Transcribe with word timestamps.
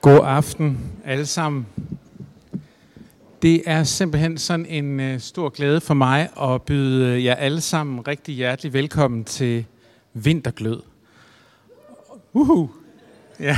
God 0.00 0.20
aften 0.24 0.78
alle 1.04 1.26
sammen. 1.26 1.66
Det 3.42 3.62
er 3.66 3.84
simpelthen 3.84 4.38
sådan 4.38 4.66
en 4.66 5.00
øh, 5.00 5.20
stor 5.20 5.48
glæde 5.48 5.80
for 5.80 5.94
mig 5.94 6.28
at 6.42 6.62
byde 6.62 7.06
øh, 7.06 7.24
jer 7.24 7.34
alle 7.34 7.60
sammen 7.60 8.08
rigtig 8.08 8.34
hjertelig 8.34 8.72
velkommen 8.72 9.24
til 9.24 9.64
Vinterglød. 10.14 10.82
Uhu. 12.32 12.70
Ja. 13.40 13.56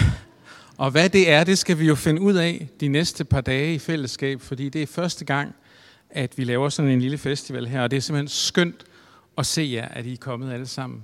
Og 0.76 0.90
hvad 0.90 1.08
det 1.08 1.30
er, 1.30 1.44
det 1.44 1.58
skal 1.58 1.78
vi 1.78 1.86
jo 1.86 1.94
finde 1.94 2.20
ud 2.20 2.34
af 2.34 2.68
de 2.80 2.88
næste 2.88 3.24
par 3.24 3.40
dage 3.40 3.74
i 3.74 3.78
fællesskab, 3.78 4.40
fordi 4.40 4.68
det 4.68 4.82
er 4.82 4.86
første 4.86 5.24
gang, 5.24 5.54
at 6.10 6.38
vi 6.38 6.44
laver 6.44 6.68
sådan 6.68 6.90
en 6.90 7.00
lille 7.00 7.18
festival 7.18 7.66
her, 7.66 7.82
og 7.82 7.90
det 7.90 7.96
er 7.96 8.00
simpelthen 8.00 8.28
skønt 8.28 8.84
at 9.38 9.46
se 9.46 9.70
jer, 9.72 9.88
at 9.88 10.06
I 10.06 10.12
er 10.12 10.16
kommet 10.16 10.52
alle 10.52 10.66
sammen. 10.66 11.02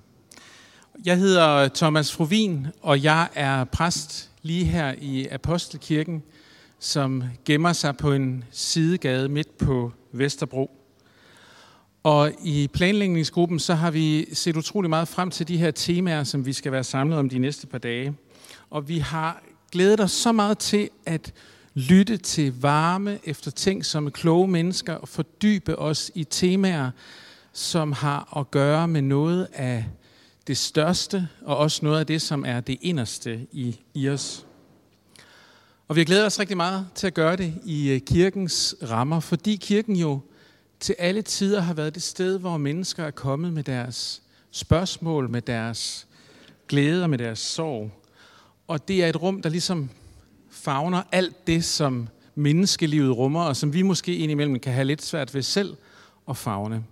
Jeg 1.05 1.19
hedder 1.19 1.69
Thomas 1.69 2.13
Frovin, 2.13 2.67
og 2.83 3.03
jeg 3.03 3.29
er 3.35 3.65
præst 3.65 4.31
lige 4.49 4.65
her 4.65 4.95
i 5.01 5.27
Apostelkirken, 5.27 6.23
som 6.79 7.25
gemmer 7.45 7.73
sig 7.73 7.97
på 7.97 8.13
en 8.13 8.45
sidegade 8.51 9.29
midt 9.29 9.59
på 9.59 9.93
Vesterbro. 10.13 10.71
Og 12.03 12.33
i 12.45 12.69
planlægningsgruppen 12.73 13.59
så 13.59 13.75
har 13.75 13.91
vi 13.91 14.35
set 14.35 14.57
utrolig 14.57 14.91
meget 14.91 15.09
frem 15.09 15.31
til 15.31 15.49
de 15.49 15.57
her 15.57 15.71
temaer, 15.71 16.25
som 16.25 16.47
vi 16.47 16.53
skal 16.53 16.73
være 16.73 16.85
samlet 16.85 17.19
om 17.19 17.29
de 17.29 17.39
næste 17.39 17.67
par 17.67 17.79
dage. 17.79 18.15
Og 18.71 18.89
vi 18.89 18.99
har 18.99 19.43
glædet 19.73 20.01
os 20.01 20.13
så 20.13 20.33
meget 20.33 20.59
til 20.59 20.91
at 21.07 21.33
lytte 21.75 22.17
til 22.17 22.61
varme, 22.61 23.19
efter 23.25 23.51
ting 23.51 23.85
som 23.85 24.11
kloge 24.11 24.49
mennesker 24.49 24.95
og 24.95 25.09
fordybe 25.09 25.79
os 25.79 26.11
i 26.15 26.25
temaer, 26.25 26.91
som 27.53 27.93
har 27.93 28.39
at 28.39 28.51
gøre 28.51 28.89
med 28.89 29.03
noget 29.03 29.49
af 29.53 29.85
det 30.49 30.57
største, 30.57 31.29
og 31.45 31.57
også 31.57 31.85
noget 31.85 32.01
af 32.01 32.07
det, 32.07 32.23
som 32.23 32.45
er 32.45 32.61
det 32.61 32.79
inderste 32.81 33.47
i, 33.53 33.81
i 33.95 34.09
os. 34.09 34.47
Og 35.89 35.97
vi 35.97 36.01
har 36.01 36.05
glædet 36.05 36.27
os 36.27 36.41
rigtig 36.41 36.57
meget 36.57 36.87
til 36.95 37.07
at 37.07 37.15
gøre 37.15 37.37
det 37.37 37.55
i 37.65 37.91
øh, 37.91 38.01
kirkens 38.01 38.75
rammer, 38.91 39.21
fordi 39.21 39.57
kirken 39.57 39.97
jo 39.97 40.21
til 40.81 40.95
alle 40.99 41.23
tider 41.23 41.61
har 41.61 41.75
været 41.75 41.95
det 41.95 42.03
sted, 42.03 42.39
hvor 42.39 42.57
mennesker 42.57 43.05
er 43.05 43.11
kommet 43.11 43.53
med 43.53 43.65
deres 43.65 44.23
spørgsmål, 44.51 45.31
med 45.31 45.43
deres 45.43 46.07
glæder, 46.69 47.07
med 47.07 47.19
deres 47.19 47.39
sorg. 47.39 47.91
Og 48.67 48.89
det 48.89 49.05
er 49.05 49.09
et 49.09 49.23
rum, 49.23 49.43
der 49.43 49.49
ligesom 49.49 49.91
favner 50.51 51.03
alt 51.13 51.47
det, 51.47 51.65
som 51.65 52.09
menneskelivet 52.35 53.17
rummer, 53.17 53.43
og 53.43 53.57
som 53.57 53.73
vi 53.73 53.83
måske 53.83 54.17
indimellem 54.17 54.61
kan 54.61 54.73
have 54.73 54.85
lidt 54.85 55.03
svært 55.03 55.35
ved 55.35 55.43
selv 55.43 55.77
at 56.29 56.37
fagne. 56.37 56.85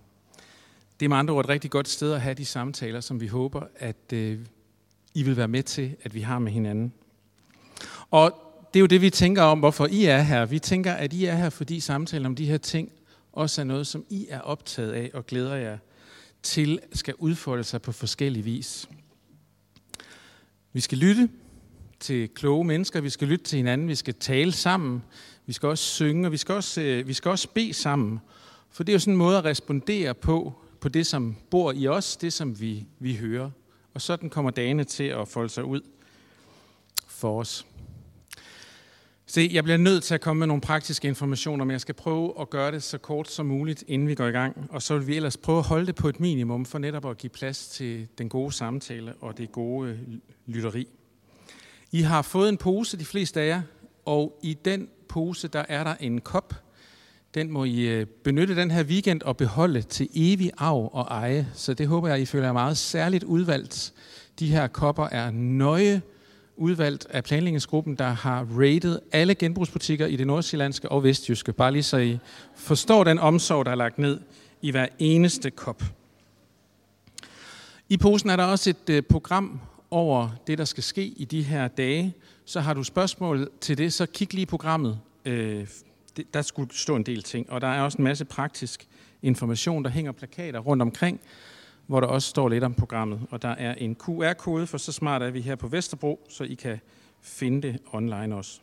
Det 1.00 1.06
er 1.06 1.08
med 1.08 1.16
andre 1.16 1.34
ord 1.34 1.44
et 1.44 1.48
rigtig 1.48 1.70
godt 1.70 1.88
sted 1.88 2.12
at 2.12 2.20
have 2.20 2.34
de 2.34 2.44
samtaler, 2.44 3.00
som 3.00 3.20
vi 3.20 3.26
håber, 3.26 3.62
at 3.76 4.12
øh, 4.12 4.38
I 5.14 5.22
vil 5.22 5.36
være 5.36 5.48
med 5.48 5.62
til, 5.62 5.96
at 6.02 6.14
vi 6.14 6.20
har 6.20 6.38
med 6.38 6.52
hinanden. 6.52 6.92
Og 8.10 8.32
det 8.74 8.78
er 8.78 8.80
jo 8.80 8.86
det, 8.86 9.00
vi 9.00 9.10
tænker 9.10 9.42
om, 9.42 9.58
hvorfor 9.58 9.86
I 9.86 10.04
er 10.04 10.22
her. 10.22 10.46
Vi 10.46 10.58
tænker, 10.58 10.92
at 10.92 11.12
I 11.12 11.24
er 11.24 11.34
her, 11.34 11.50
fordi 11.50 11.80
samtalen 11.80 12.26
om 12.26 12.36
de 12.36 12.46
her 12.46 12.58
ting 12.58 12.92
også 13.32 13.60
er 13.60 13.64
noget, 13.64 13.86
som 13.86 14.04
I 14.10 14.26
er 14.28 14.40
optaget 14.40 14.92
af 14.92 15.10
og 15.14 15.26
glæder 15.26 15.54
jer 15.54 15.78
til, 16.42 16.80
skal 16.92 17.14
udfolde 17.18 17.64
sig 17.64 17.82
på 17.82 17.92
forskellig 17.92 18.44
vis. 18.44 18.88
Vi 20.72 20.80
skal 20.80 20.98
lytte 20.98 21.28
til 22.00 22.28
kloge 22.28 22.64
mennesker, 22.64 23.00
vi 23.00 23.10
skal 23.10 23.28
lytte 23.28 23.44
til 23.44 23.56
hinanden, 23.56 23.88
vi 23.88 23.94
skal 23.94 24.14
tale 24.14 24.52
sammen, 24.52 25.02
vi 25.46 25.52
skal 25.52 25.68
også 25.68 25.84
synge, 25.84 26.28
og 26.28 26.32
vi 26.32 26.36
skal 26.36 26.54
også, 26.54 26.80
øh, 26.80 27.08
vi 27.08 27.12
skal 27.12 27.30
også 27.30 27.48
bede 27.48 27.74
sammen. 27.74 28.20
For 28.70 28.84
det 28.84 28.92
er 28.92 28.94
jo 28.94 28.98
sådan 28.98 29.14
en 29.14 29.18
måde 29.18 29.38
at 29.38 29.44
respondere 29.44 30.14
på, 30.14 30.65
på 30.86 30.90
det, 30.90 31.06
som 31.06 31.36
bor 31.50 31.72
i 31.72 31.88
os, 31.88 32.16
det, 32.16 32.32
som 32.32 32.60
vi, 32.60 32.86
vi 32.98 33.16
hører. 33.16 33.50
Og 33.94 34.00
sådan 34.00 34.30
kommer 34.30 34.50
dagene 34.50 34.84
til 34.84 35.04
at 35.04 35.28
folde 35.28 35.48
sig 35.48 35.64
ud 35.64 35.80
for 37.06 37.40
os. 37.40 37.66
Se, 39.26 39.50
jeg 39.52 39.64
bliver 39.64 39.76
nødt 39.76 40.02
til 40.02 40.14
at 40.14 40.20
komme 40.20 40.38
med 40.38 40.46
nogle 40.46 40.60
praktiske 40.60 41.08
informationer, 41.08 41.64
men 41.64 41.72
jeg 41.72 41.80
skal 41.80 41.94
prøve 41.94 42.40
at 42.40 42.50
gøre 42.50 42.72
det 42.72 42.82
så 42.82 42.98
kort 42.98 43.30
som 43.30 43.46
muligt, 43.46 43.84
inden 43.88 44.08
vi 44.08 44.14
går 44.14 44.26
i 44.26 44.30
gang. 44.30 44.66
Og 44.70 44.82
så 44.82 44.98
vil 44.98 45.06
vi 45.06 45.16
ellers 45.16 45.36
prøve 45.36 45.58
at 45.58 45.64
holde 45.64 45.86
det 45.86 45.94
på 45.94 46.08
et 46.08 46.20
minimum, 46.20 46.64
for 46.64 46.78
netop 46.78 47.06
at 47.06 47.18
give 47.18 47.30
plads 47.30 47.68
til 47.68 48.08
den 48.18 48.28
gode 48.28 48.52
samtale 48.52 49.14
og 49.20 49.38
det 49.38 49.52
gode 49.52 49.98
lytteri. 50.46 50.88
I 51.92 52.00
har 52.00 52.22
fået 52.22 52.48
en 52.48 52.56
pose, 52.56 52.98
de 52.98 53.04
fleste 53.04 53.40
af 53.40 53.48
jer, 53.48 53.62
og 54.04 54.38
i 54.42 54.54
den 54.64 54.88
pose, 55.08 55.48
der 55.48 55.64
er 55.68 55.84
der 55.84 55.94
en 56.00 56.20
kop. 56.20 56.54
Den 57.36 57.52
må 57.52 57.64
I 57.64 57.80
øh, 57.80 58.06
benytte 58.06 58.56
den 58.56 58.70
her 58.70 58.84
weekend 58.84 59.22
og 59.22 59.36
beholde 59.36 59.82
til 59.82 60.08
evig 60.14 60.50
arv 60.58 60.90
og 60.92 61.02
eje. 61.02 61.48
Så 61.54 61.74
det 61.74 61.86
håber 61.86 62.08
jeg, 62.08 62.20
I 62.20 62.26
føler 62.26 62.52
meget 62.52 62.76
særligt 62.76 63.24
udvalgt. 63.24 63.92
De 64.38 64.46
her 64.46 64.66
kopper 64.66 65.06
er 65.06 65.30
nøje 65.30 66.02
udvalgt 66.56 67.06
af 67.10 67.24
planlægningsgruppen, 67.24 67.94
der 67.94 68.08
har 68.08 68.46
rated 68.58 68.98
alle 69.12 69.34
genbrugsbutikker 69.34 70.06
i 70.06 70.16
det 70.16 70.26
nordsjællandske 70.26 70.88
og 70.88 71.04
vestjyske, 71.04 71.52
bare 71.52 71.72
lige 71.72 71.82
så 71.82 71.96
I 71.96 72.18
forstår 72.54 73.04
den 73.04 73.18
omsorg, 73.18 73.64
der 73.64 73.70
er 73.70 73.76
lagt 73.76 73.98
ned 73.98 74.20
i 74.62 74.70
hver 74.70 74.86
eneste 74.98 75.50
kop. 75.50 75.82
I 77.88 77.96
posen 77.96 78.30
er 78.30 78.36
der 78.36 78.44
også 78.44 78.70
et 78.70 78.90
øh, 78.90 79.02
program 79.02 79.60
over 79.90 80.28
det, 80.46 80.58
der 80.58 80.64
skal 80.64 80.82
ske 80.82 81.04
i 81.04 81.24
de 81.24 81.42
her 81.42 81.68
dage. 81.68 82.14
Så 82.44 82.60
har 82.60 82.74
du 82.74 82.82
spørgsmål 82.82 83.50
til 83.60 83.78
det, 83.78 83.92
så 83.92 84.06
kig 84.06 84.34
lige 84.34 84.42
i 84.42 84.46
programmet. 84.46 84.98
Øh, 85.24 85.66
der 86.34 86.42
skulle 86.42 86.70
stå 86.74 86.96
en 86.96 87.02
del 87.02 87.22
ting, 87.22 87.50
og 87.50 87.60
der 87.60 87.66
er 87.66 87.82
også 87.82 87.98
en 87.98 88.04
masse 88.04 88.24
praktisk 88.24 88.88
information, 89.22 89.84
der 89.84 89.90
hænger 89.90 90.12
plakater 90.12 90.58
rundt 90.58 90.82
omkring, 90.82 91.20
hvor 91.86 92.00
der 92.00 92.06
også 92.06 92.28
står 92.28 92.48
lidt 92.48 92.64
om 92.64 92.74
programmet. 92.74 93.20
Og 93.30 93.42
der 93.42 93.48
er 93.48 93.74
en 93.74 93.94
QR-kode, 93.94 94.66
for 94.66 94.78
så 94.78 94.92
smart 94.92 95.22
er 95.22 95.30
vi 95.30 95.40
her 95.40 95.56
på 95.56 95.68
Vesterbro, 95.68 96.26
så 96.28 96.44
I 96.44 96.54
kan 96.54 96.80
finde 97.22 97.68
det 97.68 97.78
online 97.92 98.36
også. 98.36 98.60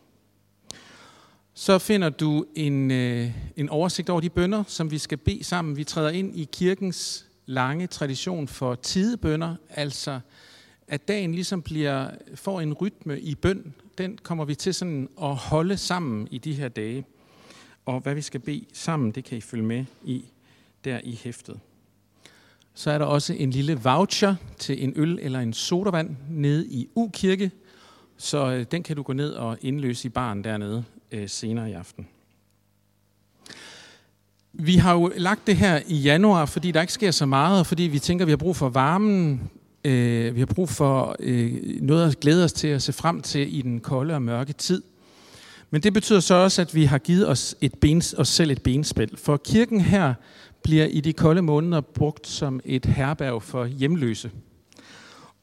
Så 1.53 1.79
finder 1.79 2.09
du 2.09 2.45
en, 2.55 2.91
øh, 2.91 3.31
en 3.55 3.69
oversigt 3.69 4.09
over 4.09 4.21
de 4.21 4.29
bønder, 4.29 4.63
som 4.67 4.91
vi 4.91 4.97
skal 4.97 5.17
bede 5.17 5.43
sammen. 5.43 5.77
Vi 5.77 5.83
træder 5.83 6.09
ind 6.09 6.35
i 6.35 6.49
kirkens 6.51 7.25
lange 7.45 7.87
tradition 7.87 8.47
for 8.47 8.75
tidebønder, 8.75 9.55
altså 9.69 10.19
at 10.87 11.07
dagen 11.07 11.35
ligesom 11.35 11.61
bliver, 11.61 12.09
får 12.35 12.61
en 12.61 12.73
rytme 12.73 13.19
i 13.19 13.35
bøn. 13.35 13.73
Den 13.97 14.17
kommer 14.23 14.45
vi 14.45 14.55
til 14.55 14.73
sådan 14.73 15.09
at 15.21 15.35
holde 15.35 15.77
sammen 15.77 16.27
i 16.31 16.37
de 16.37 16.53
her 16.53 16.67
dage. 16.67 17.05
Og 17.85 17.99
hvad 17.99 18.15
vi 18.15 18.21
skal 18.21 18.39
bede 18.39 18.65
sammen, 18.73 19.11
det 19.11 19.23
kan 19.23 19.37
I 19.37 19.41
følge 19.41 19.63
med 19.63 19.85
i 20.03 20.25
der 20.85 20.99
i 21.03 21.19
hæftet. 21.23 21.59
Så 22.73 22.91
er 22.91 22.97
der 22.97 23.05
også 23.05 23.33
en 23.33 23.51
lille 23.51 23.75
voucher 23.75 24.35
til 24.59 24.83
en 24.83 24.93
øl 24.95 25.19
eller 25.21 25.39
en 25.39 25.53
sodavand 25.53 26.15
nede 26.29 26.67
i 26.67 26.87
U-kirke, 26.95 27.51
så 28.17 28.51
øh, 28.51 28.65
den 28.71 28.83
kan 28.83 28.95
du 28.95 29.03
gå 29.03 29.13
ned 29.13 29.31
og 29.31 29.57
indløse 29.61 30.05
i 30.05 30.09
baren 30.09 30.43
dernede 30.43 30.83
øh, 31.11 31.29
senere 31.29 31.69
i 31.69 31.73
aften. 31.73 32.07
Vi 34.53 34.75
har 34.75 34.93
jo 34.93 35.11
lagt 35.15 35.47
det 35.47 35.55
her 35.55 35.81
i 35.87 35.95
januar, 35.95 36.45
fordi 36.45 36.71
der 36.71 36.81
ikke 36.81 36.93
sker 36.93 37.11
så 37.11 37.25
meget, 37.25 37.59
og 37.59 37.65
fordi 37.65 37.83
vi 37.83 37.99
tænker, 37.99 38.25
at 38.25 38.27
vi 38.27 38.31
har 38.31 38.37
brug 38.37 38.55
for 38.55 38.69
varmen, 38.69 39.49
øh, 39.83 40.35
vi 40.35 40.39
har 40.39 40.45
brug 40.45 40.69
for 40.69 41.15
øh, 41.19 41.81
noget 41.81 42.07
at 42.07 42.19
glæde 42.19 42.43
os 42.43 42.53
til 42.53 42.67
at 42.67 42.81
se 42.81 42.93
frem 42.93 43.21
til 43.21 43.57
i 43.57 43.61
den 43.61 43.79
kolde 43.79 44.13
og 44.13 44.21
mørke 44.21 44.53
tid. 44.53 44.83
Men 45.73 45.83
det 45.83 45.93
betyder 45.93 46.19
så 46.19 46.33
også, 46.33 46.61
at 46.61 46.75
vi 46.75 46.83
har 46.83 46.97
givet 46.97 47.29
os, 47.29 47.55
et 47.61 47.73
ben, 47.81 48.01
os 48.17 48.27
selv 48.27 48.51
et 48.51 48.61
benspænd. 48.61 49.17
For 49.17 49.37
kirken 49.37 49.81
her 49.81 50.13
bliver 50.63 50.85
i 50.85 51.01
de 51.01 51.13
kolde 51.13 51.41
måneder 51.41 51.81
brugt 51.81 52.27
som 52.27 52.59
et 52.65 52.85
herberg 52.85 53.43
for 53.43 53.65
hjemløse. 53.65 54.31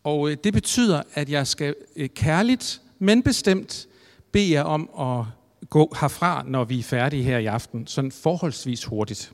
Og 0.05 0.31
øh, 0.31 0.37
det 0.45 0.53
betyder, 0.53 1.03
at 1.15 1.31
jeg 1.31 1.47
skal 1.47 1.75
øh, 1.97 2.09
kærligt, 2.09 2.81
men 2.99 3.23
bestemt 3.23 3.87
bede 4.33 4.53
jer 4.53 4.63
om 4.63 4.91
at 5.01 5.25
gå 5.71 5.95
herfra, 6.01 6.45
når 6.47 6.65
vi 6.65 6.79
er 6.79 6.83
færdige 6.83 7.23
her 7.23 7.39
i 7.39 7.47
aften, 7.47 7.87
sådan 7.87 8.13
forholdsvis 8.13 8.85
hurtigt. 8.85 9.33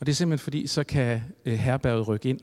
Og 0.00 0.06
det 0.06 0.12
er 0.12 0.16
simpelthen 0.16 0.44
fordi, 0.44 0.66
så 0.66 0.84
kan 0.84 1.22
øh, 1.44 1.54
herberget 1.54 2.08
rykke 2.08 2.28
ind 2.28 2.40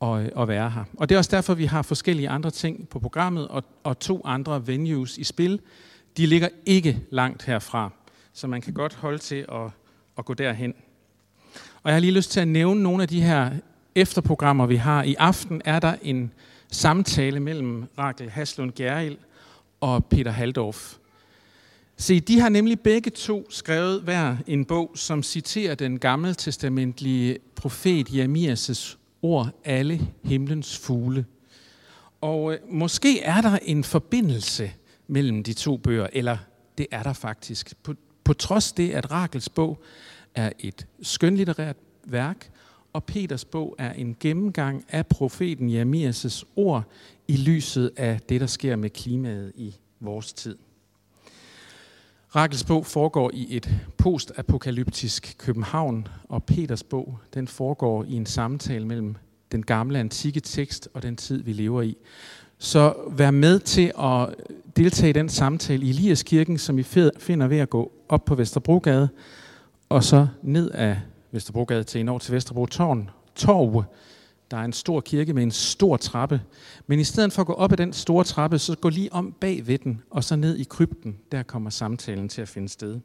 og, 0.00 0.24
og 0.34 0.48
være 0.48 0.70
her. 0.70 0.84
Og 0.96 1.08
det 1.08 1.14
er 1.14 1.18
også 1.18 1.30
derfor, 1.30 1.54
vi 1.54 1.64
har 1.64 1.82
forskellige 1.82 2.28
andre 2.28 2.50
ting 2.50 2.88
på 2.88 2.98
programmet, 2.98 3.48
og, 3.48 3.64
og 3.84 3.98
to 3.98 4.22
andre 4.24 4.66
venues 4.66 5.18
i 5.18 5.24
spil. 5.24 5.60
De 6.16 6.26
ligger 6.26 6.48
ikke 6.66 7.00
langt 7.10 7.44
herfra, 7.44 7.90
så 8.32 8.46
man 8.46 8.60
kan 8.60 8.72
godt 8.72 8.94
holde 8.94 9.18
til 9.18 9.46
at, 9.52 9.70
at 10.18 10.24
gå 10.24 10.34
derhen. 10.34 10.74
Og 11.82 11.90
jeg 11.90 11.94
har 11.94 12.00
lige 12.00 12.12
lyst 12.12 12.30
til 12.30 12.40
at 12.40 12.48
nævne 12.48 12.82
nogle 12.82 13.02
af 13.02 13.08
de 13.08 13.22
her 13.22 13.50
efterprogrammer, 13.94 14.66
vi 14.66 14.76
har. 14.76 15.02
I 15.02 15.14
aften 15.18 15.62
er 15.64 15.80
der 15.80 15.96
en 16.02 16.32
samtale 16.70 17.40
mellem 17.40 17.84
Rakel 17.98 18.30
Haslund 18.30 18.72
Gerhild 18.72 19.16
og 19.80 20.04
Peter 20.04 20.30
Haldorf. 20.30 20.94
Se, 21.96 22.20
de 22.20 22.40
har 22.40 22.48
nemlig 22.48 22.80
begge 22.80 23.10
to 23.10 23.46
skrevet 23.50 24.00
hver 24.02 24.36
en 24.46 24.64
bog, 24.64 24.90
som 24.94 25.22
citerer 25.22 25.74
den 25.74 25.98
gammeltestamentlige 25.98 27.38
profet 27.54 28.08
Jeremias' 28.08 28.96
ord, 29.22 29.48
alle 29.64 30.00
himlens 30.24 30.78
fugle. 30.78 31.26
Og 32.20 32.52
øh, 32.52 32.58
måske 32.70 33.22
er 33.22 33.40
der 33.40 33.58
en 33.62 33.84
forbindelse 33.84 34.72
mellem 35.06 35.42
de 35.42 35.52
to 35.52 35.76
bøger, 35.76 36.06
eller 36.12 36.36
det 36.78 36.86
er 36.90 37.02
der 37.02 37.12
faktisk. 37.12 37.74
På, 37.82 37.94
på 38.24 38.32
trods 38.32 38.72
det, 38.72 38.90
at 38.90 39.10
Rakels 39.10 39.48
bog 39.48 39.82
er 40.34 40.52
et 40.58 40.86
skønlitterært 41.02 41.76
værk, 42.04 42.50
og 42.92 43.04
Peters 43.04 43.44
bog 43.44 43.74
er 43.78 43.92
en 43.92 44.16
gennemgang 44.20 44.84
af 44.88 45.06
profeten 45.06 45.70
Jeremias' 45.70 46.44
ord 46.56 46.84
i 47.28 47.36
lyset 47.36 47.90
af 47.96 48.20
det, 48.28 48.40
der 48.40 48.46
sker 48.46 48.76
med 48.76 48.90
klimaet 48.90 49.52
i 49.54 49.74
vores 50.00 50.32
tid. 50.32 50.56
Rakels 52.36 52.64
bog 52.64 52.86
foregår 52.86 53.30
i 53.34 53.56
et 53.56 53.70
postapokalyptisk 53.98 55.34
København, 55.38 56.08
og 56.24 56.44
Peters 56.44 56.82
bog 56.82 57.18
den 57.34 57.48
foregår 57.48 58.04
i 58.04 58.12
en 58.12 58.26
samtale 58.26 58.86
mellem 58.86 59.16
den 59.52 59.62
gamle 59.62 59.98
antikke 59.98 60.40
tekst 60.40 60.88
og 60.94 61.02
den 61.02 61.16
tid, 61.16 61.42
vi 61.42 61.52
lever 61.52 61.82
i. 61.82 61.96
Så 62.64 62.94
vær 63.08 63.30
med 63.30 63.58
til 63.58 63.92
at 63.98 64.34
deltage 64.76 65.10
i 65.10 65.12
den 65.12 65.28
samtale 65.28 65.84
i 65.84 65.90
Eliaskirken, 65.90 66.58
som 66.58 66.78
I 66.78 66.82
finder 67.18 67.46
ved 67.46 67.58
at 67.58 67.70
gå 67.70 67.92
op 68.08 68.24
på 68.24 68.34
Vesterbrogade, 68.34 69.08
og 69.88 70.04
så 70.04 70.26
ned 70.42 70.70
af 70.70 71.00
Vesterbrogade 71.32 71.84
til 71.84 72.00
en 72.00 72.18
til 72.18 72.34
Vesterbro 72.34 72.66
Torn, 72.66 73.10
Torv. 73.34 73.84
Der 74.50 74.56
er 74.56 74.64
en 74.64 74.72
stor 74.72 75.00
kirke 75.00 75.32
med 75.32 75.42
en 75.42 75.50
stor 75.50 75.96
trappe. 75.96 76.40
Men 76.86 77.00
i 77.00 77.04
stedet 77.04 77.32
for 77.32 77.40
at 77.40 77.46
gå 77.46 77.52
op 77.52 77.72
ad 77.72 77.76
den 77.76 77.92
store 77.92 78.24
trappe, 78.24 78.58
så 78.58 78.76
gå 78.76 78.88
lige 78.88 79.12
om 79.12 79.34
bag 79.40 79.66
ved 79.66 79.78
den, 79.78 80.02
og 80.10 80.24
så 80.24 80.36
ned 80.36 80.56
i 80.56 80.64
krypten. 80.64 81.16
Der 81.32 81.42
kommer 81.42 81.70
samtalen 81.70 82.28
til 82.28 82.42
at 82.42 82.48
finde 82.48 82.68
sted. 82.68 83.00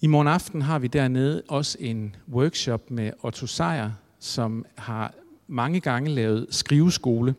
I 0.00 0.06
morgen 0.06 0.28
aften 0.28 0.62
har 0.62 0.78
vi 0.78 0.86
dernede 0.86 1.42
også 1.48 1.78
en 1.80 2.16
workshop 2.32 2.90
med 2.90 3.10
Otto 3.22 3.46
Sejer, 3.46 3.90
som 4.18 4.64
har 4.74 5.14
mange 5.46 5.80
gange 5.80 6.10
lavet 6.10 6.46
skriveskole. 6.50 7.34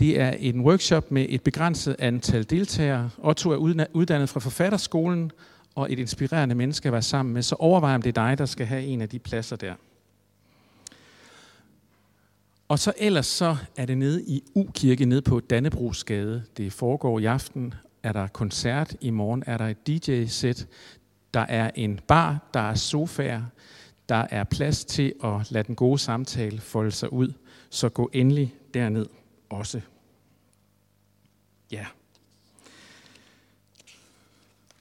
Det 0.00 0.20
er 0.20 0.30
en 0.30 0.60
workshop 0.60 1.10
med 1.10 1.26
et 1.28 1.42
begrænset 1.42 1.96
antal 1.98 2.50
deltagere. 2.50 3.10
Otto 3.18 3.50
er 3.50 3.56
uddannet 3.92 4.28
fra 4.28 4.40
forfatterskolen 4.40 5.32
og 5.74 5.92
et 5.92 5.98
inspirerende 5.98 6.54
menneske 6.54 6.88
at 6.88 6.92
være 6.92 7.02
sammen 7.02 7.34
med. 7.34 7.42
Så 7.42 7.54
overvej 7.58 7.94
om 7.94 8.02
det 8.02 8.18
er 8.18 8.28
dig, 8.28 8.38
der 8.38 8.46
skal 8.46 8.66
have 8.66 8.82
en 8.82 9.00
af 9.00 9.08
de 9.08 9.18
pladser 9.18 9.56
der. 9.56 9.74
Og 12.68 12.78
så 12.78 12.92
ellers 12.98 13.26
så 13.26 13.56
er 13.76 13.86
det 13.86 13.98
nede 13.98 14.22
i 14.22 14.42
U-kirke, 14.54 15.04
nede 15.04 15.22
på 15.22 15.40
Dannebrogsgade. 15.40 16.42
Det 16.56 16.72
foregår 16.72 17.18
i 17.18 17.24
aften. 17.24 17.74
Er 18.02 18.12
der 18.12 18.26
koncert 18.26 18.96
i 19.00 19.10
morgen? 19.10 19.42
Er 19.46 19.56
der 19.56 19.66
et 19.66 19.86
DJ-sæt? 19.86 20.66
Der 21.34 21.40
er 21.48 21.70
en 21.74 22.00
bar, 22.08 22.48
der 22.54 22.60
er 22.60 22.74
sofaer. 22.74 23.42
Der 24.08 24.26
er 24.30 24.44
plads 24.44 24.84
til 24.84 25.12
at 25.24 25.50
lade 25.50 25.66
den 25.66 25.74
gode 25.74 25.98
samtale 25.98 26.60
folde 26.60 26.90
sig 26.90 27.12
ud. 27.12 27.32
Så 27.70 27.88
gå 27.88 28.10
endelig 28.12 28.54
derned 28.74 29.06
også. 29.50 29.80
Ja. 31.70 31.86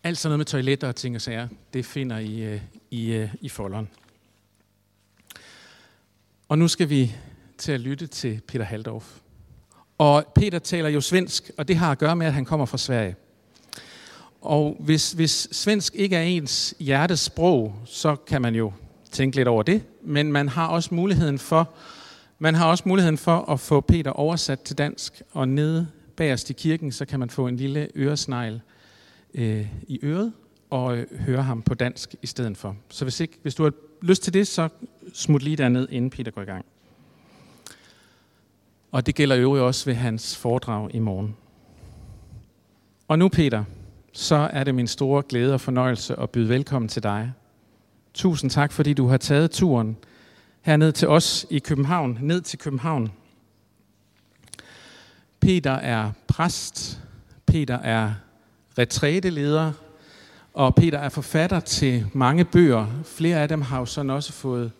Alt 0.03 0.17
sådan 0.17 0.29
noget 0.29 0.39
med 0.39 0.45
toiletter 0.45 0.87
og 0.87 0.95
ting 0.95 1.15
og 1.15 1.21
sager, 1.21 1.47
det 1.73 1.85
finder 1.85 2.17
I 2.17 2.41
øh, 2.41 2.61
i, 2.91 3.11
øh, 3.13 3.35
i 3.41 3.49
folderen. 3.49 3.89
Og 6.49 6.57
nu 6.57 6.67
skal 6.67 6.89
vi 6.89 7.15
til 7.57 7.71
at 7.71 7.79
lytte 7.79 8.07
til 8.07 8.41
Peter 8.47 8.65
Haldorf. 8.65 9.19
Og 9.97 10.25
Peter 10.35 10.59
taler 10.59 10.89
jo 10.89 11.01
svensk, 11.01 11.51
og 11.57 11.67
det 11.67 11.75
har 11.75 11.91
at 11.91 11.97
gøre 11.97 12.15
med, 12.15 12.27
at 12.27 12.33
han 12.33 12.45
kommer 12.45 12.65
fra 12.65 12.77
Sverige. 12.77 13.15
Og 14.41 14.77
hvis, 14.79 15.11
hvis 15.11 15.47
svensk 15.51 15.95
ikke 15.95 16.15
er 16.15 16.21
ens 16.21 16.75
hjertesprog, 16.79 17.75
så 17.85 18.15
kan 18.15 18.41
man 18.41 18.55
jo 18.55 18.73
tænke 19.11 19.35
lidt 19.35 19.47
over 19.47 19.63
det, 19.63 19.83
men 20.01 20.31
man 20.31 20.49
har 20.49 20.67
også 20.67 20.95
muligheden 20.95 21.39
for, 21.39 21.73
man 22.39 22.55
har 22.55 22.65
også 22.65 22.83
muligheden 22.87 23.17
for 23.17 23.51
at 23.51 23.59
få 23.59 23.81
Peter 23.81 24.11
oversat 24.11 24.61
til 24.61 24.77
dansk, 24.77 25.21
og 25.31 25.47
nede 25.47 25.87
bagerst 26.15 26.49
i 26.49 26.53
kirken, 26.53 26.91
så 26.91 27.05
kan 27.05 27.19
man 27.19 27.29
få 27.29 27.47
en 27.47 27.55
lille 27.55 27.87
øresnegl 27.95 28.61
øh, 29.33 29.67
i 29.87 29.99
øret 30.03 30.33
og 30.69 30.97
øh, 30.97 31.19
høre 31.19 31.43
ham 31.43 31.61
på 31.61 31.73
dansk 31.73 32.15
i 32.21 32.27
stedet 32.27 32.57
for. 32.57 32.75
Så 32.89 33.05
hvis, 33.05 33.19
ikke, 33.19 33.37
hvis 33.41 33.55
du 33.55 33.63
har 33.63 33.71
lyst 34.01 34.23
til 34.23 34.33
det, 34.33 34.47
så 34.47 34.69
smut 35.13 35.43
lige 35.43 35.55
derned, 35.55 35.87
inden 35.91 36.09
Peter 36.09 36.31
går 36.31 36.41
i 36.41 36.45
gang. 36.45 36.65
Og 38.91 39.05
det 39.05 39.15
gælder 39.15 39.35
jo 39.35 39.67
også 39.67 39.85
ved 39.85 39.93
hans 39.93 40.37
foredrag 40.37 40.95
i 40.95 40.99
morgen. 40.99 41.35
Og 43.07 43.19
nu, 43.19 43.29
Peter, 43.29 43.63
så 44.13 44.35
er 44.35 44.63
det 44.63 44.75
min 44.75 44.87
store 44.87 45.23
glæde 45.29 45.53
og 45.53 45.61
fornøjelse 45.61 46.19
at 46.19 46.29
byde 46.29 46.49
velkommen 46.49 46.89
til 46.89 47.03
dig. 47.03 47.31
Tusind 48.13 48.51
tak, 48.51 48.71
fordi 48.71 48.93
du 48.93 49.07
har 49.07 49.17
taget 49.17 49.51
turen 49.51 49.97
herned 50.61 50.91
til 50.91 51.07
os 51.07 51.45
i 51.49 51.59
København, 51.59 52.17
ned 52.21 52.41
til 52.41 52.59
København. 52.59 53.11
Peter 55.39 55.71
er 55.71 56.11
præst, 56.27 56.99
Peter 57.45 57.77
er 57.77 58.13
retræteleder, 58.77 59.71
og 60.53 60.75
Peter 60.75 60.99
er 60.99 61.09
forfatter 61.09 61.59
til 61.59 62.05
mange 62.13 62.45
bøger. 62.45 62.87
Flere 63.05 63.37
af 63.41 63.47
dem 63.47 63.61
har 63.61 63.79
jo 63.79 63.85
sådan 63.85 64.09
også 64.09 64.33
fået 64.33 64.71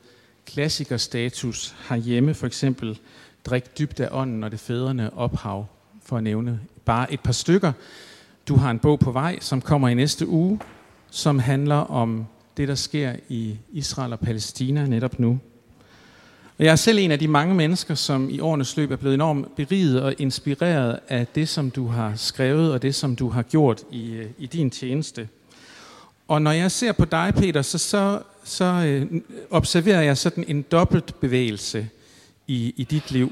klassikerstatus 0.46 1.76
herhjemme, 1.90 2.34
for 2.34 2.48
eksempel 2.48 3.00
Drik 3.46 3.78
dybt 3.80 4.00
af 4.00 4.10
ånden 4.12 4.44
og 4.44 4.52
det 4.52 4.60
fædrene 4.60 5.18
ophav, 5.18 5.66
for 6.04 6.18
at 6.18 6.24
nævne 6.24 6.60
bare 6.86 7.14
et 7.14 7.20
par 7.20 7.32
stykker. 7.32 7.72
Du 8.48 8.56
har 8.56 8.72
en 8.72 8.80
bog 8.80 9.00
på 9.00 9.12
vej, 9.12 9.40
som 9.40 9.62
kommer 9.62 9.90
i 9.90 9.94
næste 9.94 10.28
uge, 10.28 10.60
som 11.10 11.40
handler 11.40 11.76
om 11.76 12.26
det, 12.58 12.68
der 12.68 12.76
sker 12.76 13.16
i 13.30 13.58
Israel 13.72 14.14
og 14.14 14.20
Palæstina 14.20 14.86
netop 14.86 15.20
nu. 15.20 15.40
Og 16.60 16.66
jeg 16.66 16.72
er 16.72 16.76
selv 16.76 17.00
en 17.00 17.12
af 17.12 17.20
de 17.20 17.28
mange 17.28 17.56
mennesker, 17.56 17.96
som 17.96 18.30
i 18.30 18.40
årenes 18.40 18.78
løb 18.78 18.92
er 18.92 18.96
blevet 18.96 19.14
enormt 19.14 19.56
beriget 19.56 20.02
og 20.02 20.16
inspireret 20.18 21.00
af 21.10 21.28
det, 21.28 21.50
som 21.50 21.72
du 21.72 21.88
har 21.88 22.14
skrevet 22.16 22.74
og 22.74 22.82
det, 22.82 22.96
som 22.96 23.16
du 23.16 23.30
har 23.30 23.42
gjort 23.42 23.82
i, 23.92 24.12
øh, 24.12 24.26
i 24.38 24.46
din 24.46 24.70
tjeneste. 24.70 25.30
Og 26.28 26.42
når 26.42 26.52
jeg 26.52 26.72
ser 26.72 26.92
på 26.92 27.06
dig, 27.06 27.34
Peter, 27.38 27.62
så, 27.62 27.78
så, 27.78 28.22
så 28.44 28.66
øh, 28.66 29.22
observerer 29.52 30.02
jeg 30.02 30.18
sådan 30.18 30.46
en 30.48 30.62
dobbelt 30.62 31.20
bevægelse 31.20 31.90
i, 32.48 32.74
i 32.78 32.84
dit 32.84 33.12
liv. 33.12 33.32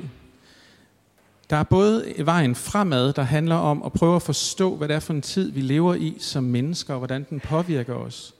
Der 1.50 1.57
er 1.57 1.63
både 1.63 2.13
vejen 2.18 2.56
fremad, 2.56 3.13
der 3.13 3.23
handler 3.23 3.56
om 3.56 3.83
at 3.85 3.94
prøve 3.94 4.15
at 4.15 4.21
forstå, 4.21 4.75
hvad 4.75 4.88
det 4.88 4.95
er 4.95 5.00
for 5.00 5.13
en 5.13 5.21
tid, 5.21 5.51
vi 5.51 5.62
lever 5.62 5.95
i 5.95 6.15
som 6.19 6.44
mennesker, 6.44 6.94
og 6.94 6.97
hvordan 6.97 7.25
den 7.30 7.39
påvirker 7.39 7.94
os. 7.94 8.33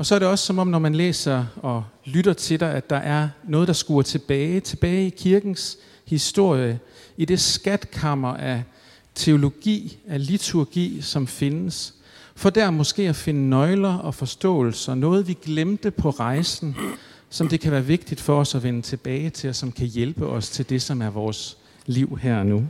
Og 0.00 0.06
så 0.06 0.14
er 0.14 0.18
det 0.18 0.28
også 0.28 0.46
som 0.46 0.58
om, 0.58 0.66
når 0.66 0.78
man 0.78 0.94
læser 0.94 1.44
og 1.56 1.84
lytter 2.04 2.32
til 2.32 2.60
dig, 2.60 2.74
at 2.74 2.90
der 2.90 2.96
er 2.96 3.28
noget, 3.44 3.68
der 3.68 3.74
skuer 3.74 4.02
tilbage, 4.02 4.60
tilbage 4.60 5.06
i 5.06 5.10
kirkens 5.10 5.78
historie, 6.04 6.78
i 7.16 7.24
det 7.24 7.40
skatkammer 7.40 8.34
af 8.34 8.62
teologi, 9.14 9.98
af 10.08 10.26
liturgi, 10.26 11.00
som 11.00 11.26
findes, 11.26 11.94
for 12.34 12.50
der 12.50 12.70
måske 12.70 13.08
at 13.08 13.16
finde 13.16 13.48
nøgler 13.48 13.94
og 13.94 14.14
forståelser, 14.14 14.94
noget 14.94 15.28
vi 15.28 15.38
glemte 15.42 15.90
på 15.90 16.10
rejsen, 16.10 16.76
som 17.30 17.48
det 17.48 17.60
kan 17.60 17.72
være 17.72 17.84
vigtigt 17.84 18.20
for 18.20 18.40
os 18.40 18.54
at 18.54 18.62
vende 18.62 18.82
tilbage 18.82 19.30
til, 19.30 19.48
og 19.48 19.56
som 19.56 19.72
kan 19.72 19.86
hjælpe 19.86 20.26
os 20.26 20.50
til 20.50 20.68
det, 20.70 20.82
som 20.82 21.02
er 21.02 21.10
vores 21.10 21.56
liv 21.86 22.18
her 22.22 22.38
og 22.38 22.46
nu. 22.46 22.66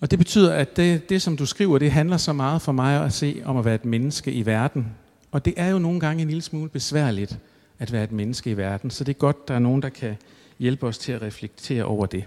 Og 0.00 0.10
det 0.10 0.18
betyder, 0.18 0.54
at 0.54 0.76
det, 0.76 1.08
det, 1.08 1.22
som 1.22 1.36
du 1.36 1.46
skriver, 1.46 1.78
det 1.78 1.92
handler 1.92 2.16
så 2.16 2.32
meget 2.32 2.62
for 2.62 2.72
mig 2.72 3.04
at 3.04 3.12
se 3.12 3.42
om 3.44 3.56
at 3.56 3.64
være 3.64 3.74
et 3.74 3.84
menneske 3.84 4.32
i 4.32 4.46
verden. 4.46 4.86
Og 5.32 5.44
det 5.44 5.54
er 5.56 5.68
jo 5.68 5.78
nogle 5.78 6.00
gange 6.00 6.22
en 6.22 6.28
lille 6.28 6.42
smule 6.42 6.68
besværligt 6.68 7.38
at 7.78 7.92
være 7.92 8.04
et 8.04 8.12
menneske 8.12 8.50
i 8.50 8.56
verden, 8.56 8.90
så 8.90 9.04
det 9.04 9.14
er 9.14 9.18
godt, 9.18 9.48
der 9.48 9.54
er 9.54 9.58
nogen, 9.58 9.82
der 9.82 9.88
kan 9.88 10.16
hjælpe 10.58 10.86
os 10.86 10.98
til 10.98 11.12
at 11.12 11.22
reflektere 11.22 11.84
over 11.84 12.06
det. 12.06 12.24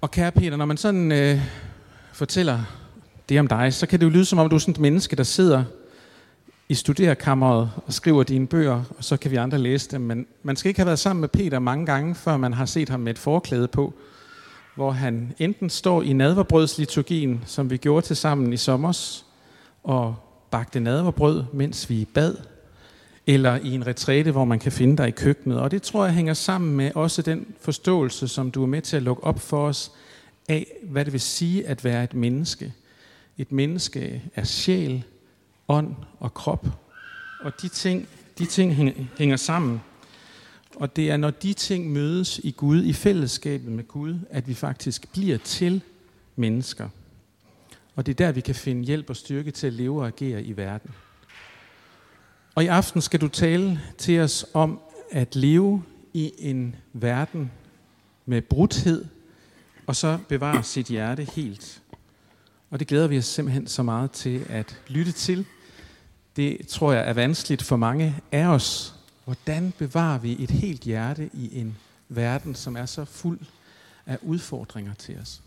Og 0.00 0.10
kære 0.10 0.32
Peter, 0.32 0.56
når 0.56 0.64
man 0.64 0.76
sådan 0.76 1.12
øh, 1.12 1.40
fortæller 2.12 2.60
det 3.28 3.40
om 3.40 3.46
dig, 3.46 3.74
så 3.74 3.86
kan 3.86 4.00
det 4.00 4.06
jo 4.06 4.10
lyde 4.10 4.24
som 4.24 4.38
om, 4.38 4.48
du 4.48 4.54
er 4.54 4.60
sådan 4.60 4.72
et 4.72 4.80
menneske, 4.80 5.16
der 5.16 5.22
sidder 5.22 5.64
i 6.68 6.74
studerekammeret 6.74 7.70
og 7.86 7.92
skriver 7.92 8.22
dine 8.22 8.46
bøger, 8.46 8.84
og 8.98 9.04
så 9.04 9.16
kan 9.16 9.30
vi 9.30 9.36
andre 9.36 9.58
læse 9.58 9.90
dem. 9.90 10.00
Men 10.00 10.26
man 10.42 10.56
skal 10.56 10.68
ikke 10.68 10.80
have 10.80 10.86
været 10.86 10.98
sammen 10.98 11.20
med 11.20 11.28
Peter 11.28 11.58
mange 11.58 11.86
gange, 11.86 12.14
før 12.14 12.36
man 12.36 12.52
har 12.52 12.66
set 12.66 12.88
ham 12.88 13.00
med 13.00 13.12
et 13.12 13.18
forklæde 13.18 13.68
på, 13.68 13.94
hvor 14.74 14.90
han 14.90 15.34
enten 15.38 15.70
står 15.70 16.02
i 16.02 16.12
nadverbrødsliturgien, 16.12 17.42
som 17.46 17.70
vi 17.70 17.76
gjorde 17.76 18.06
til 18.06 18.16
sammen 18.16 18.52
i 18.52 18.56
sommers, 18.56 19.26
og 19.82 20.16
bagte 20.50 20.80
nadverbrød, 20.80 21.44
mens 21.52 21.90
vi 21.90 22.08
bad, 22.14 22.36
eller 23.26 23.56
i 23.56 23.74
en 23.74 23.86
retræte, 23.86 24.30
hvor 24.30 24.44
man 24.44 24.58
kan 24.58 24.72
finde 24.72 24.96
dig 24.96 25.08
i 25.08 25.10
køkkenet. 25.10 25.60
Og 25.60 25.70
det 25.70 25.82
tror 25.82 26.04
jeg 26.04 26.14
hænger 26.14 26.34
sammen 26.34 26.76
med 26.76 26.90
også 26.94 27.22
den 27.22 27.46
forståelse, 27.60 28.28
som 28.28 28.50
du 28.50 28.62
er 28.62 28.66
med 28.66 28.82
til 28.82 28.96
at 28.96 29.02
lukke 29.02 29.24
op 29.24 29.40
for 29.40 29.66
os, 29.66 29.92
af 30.48 30.66
hvad 30.82 31.04
det 31.04 31.12
vil 31.12 31.20
sige 31.20 31.66
at 31.66 31.84
være 31.84 32.04
et 32.04 32.14
menneske. 32.14 32.72
Et 33.38 33.52
menneske 33.52 34.22
er 34.34 34.44
sjæl, 34.44 35.04
ånd 35.68 35.94
og 36.20 36.34
krop. 36.34 36.66
Og 37.40 37.52
de 37.62 37.68
ting, 37.68 38.08
de 38.38 38.46
ting 38.46 38.74
hænger 39.18 39.36
sammen. 39.36 39.80
Og 40.76 40.96
det 40.96 41.10
er, 41.10 41.16
når 41.16 41.30
de 41.30 41.52
ting 41.52 41.92
mødes 41.92 42.38
i 42.38 42.50
Gud, 42.50 42.84
i 42.84 42.92
fællesskabet 42.92 43.72
med 43.72 43.88
Gud, 43.88 44.18
at 44.30 44.48
vi 44.48 44.54
faktisk 44.54 45.12
bliver 45.12 45.38
til 45.38 45.80
mennesker. 46.36 46.88
Og 47.96 48.06
det 48.06 48.12
er 48.12 48.26
der, 48.26 48.32
vi 48.32 48.40
kan 48.40 48.54
finde 48.54 48.84
hjælp 48.84 49.10
og 49.10 49.16
styrke 49.16 49.50
til 49.50 49.66
at 49.66 49.72
leve 49.72 50.00
og 50.00 50.06
agere 50.06 50.42
i 50.42 50.56
verden. 50.56 50.90
Og 52.54 52.64
i 52.64 52.66
aften 52.66 53.00
skal 53.00 53.20
du 53.20 53.28
tale 53.28 53.80
til 53.98 54.20
os 54.20 54.46
om 54.54 54.80
at 55.10 55.36
leve 55.36 55.84
i 56.12 56.32
en 56.38 56.76
verden 56.92 57.50
med 58.26 58.42
brudhed, 58.42 59.04
og 59.86 59.96
så 59.96 60.18
bevare 60.28 60.62
sit 60.62 60.86
hjerte 60.86 61.24
helt. 61.24 61.82
Og 62.70 62.78
det 62.78 62.86
glæder 62.86 63.06
vi 63.06 63.18
os 63.18 63.24
simpelthen 63.24 63.66
så 63.66 63.82
meget 63.82 64.10
til 64.10 64.46
at 64.48 64.80
lytte 64.88 65.12
til. 65.12 65.46
Det 66.36 66.68
tror 66.68 66.92
jeg 66.92 67.08
er 67.08 67.12
vanskeligt 67.12 67.62
for 67.62 67.76
mange 67.76 68.16
af 68.32 68.46
os. 68.46 68.94
Hvordan 69.32 69.72
bevarer 69.78 70.18
vi 70.18 70.42
et 70.42 70.50
helt 70.50 70.80
hjerte 70.80 71.30
i 71.32 71.60
en 71.60 71.78
verden, 72.08 72.54
som 72.54 72.76
er 72.76 72.86
så 72.86 73.04
fuld 73.04 73.40
af 74.06 74.18
udfordringer 74.22 74.94
til 74.94 75.18
os? 75.18 75.42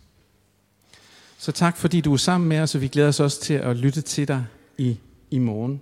Så 1.38 1.52
tak 1.52 1.78
fordi 1.78 2.02
du 2.02 2.14
er 2.14 2.18
sammen 2.18 2.50
med 2.50 2.60
os, 2.60 2.76
og 2.76 2.82
vi 2.82 2.88
glæder 2.88 3.08
os 3.08 3.20
også 3.20 3.42
til 3.42 3.54
at 3.54 3.78
lytte 3.78 4.02
til 4.02 4.28
dig 4.28 4.46
i, 4.78 4.98
i 5.32 5.40
morgen. 5.40 5.82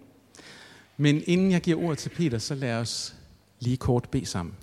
Men 0.98 1.24
inden 1.25 1.51
jeg 1.51 1.62
giver 1.62 1.83
ordet 1.83 1.98
til 1.98 2.10
Peter, 2.10 2.38
så 2.38 2.55
lad 2.55 2.74
os 2.74 3.15
lige 3.60 3.77
kort 3.77 4.10
bede 4.10 4.25
sammen. 4.25 4.55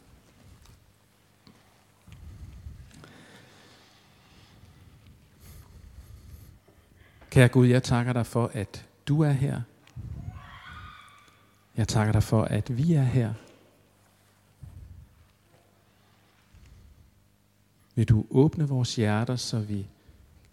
Kære 7.30 7.48
Gud, 7.48 7.66
jeg 7.66 7.82
takker 7.82 8.12
dig 8.12 8.26
for, 8.26 8.50
at 8.54 8.84
du 9.08 9.22
er 9.22 9.32
her. 9.32 9.60
Jeg 11.80 11.88
takker 11.88 12.12
dig 12.12 12.22
for, 12.22 12.42
at 12.42 12.76
vi 12.76 12.92
er 12.92 13.02
her. 13.02 13.34
Vil 17.94 18.08
du 18.08 18.26
åbne 18.30 18.68
vores 18.68 18.96
hjerter, 18.96 19.36
så 19.36 19.58
vi 19.58 19.86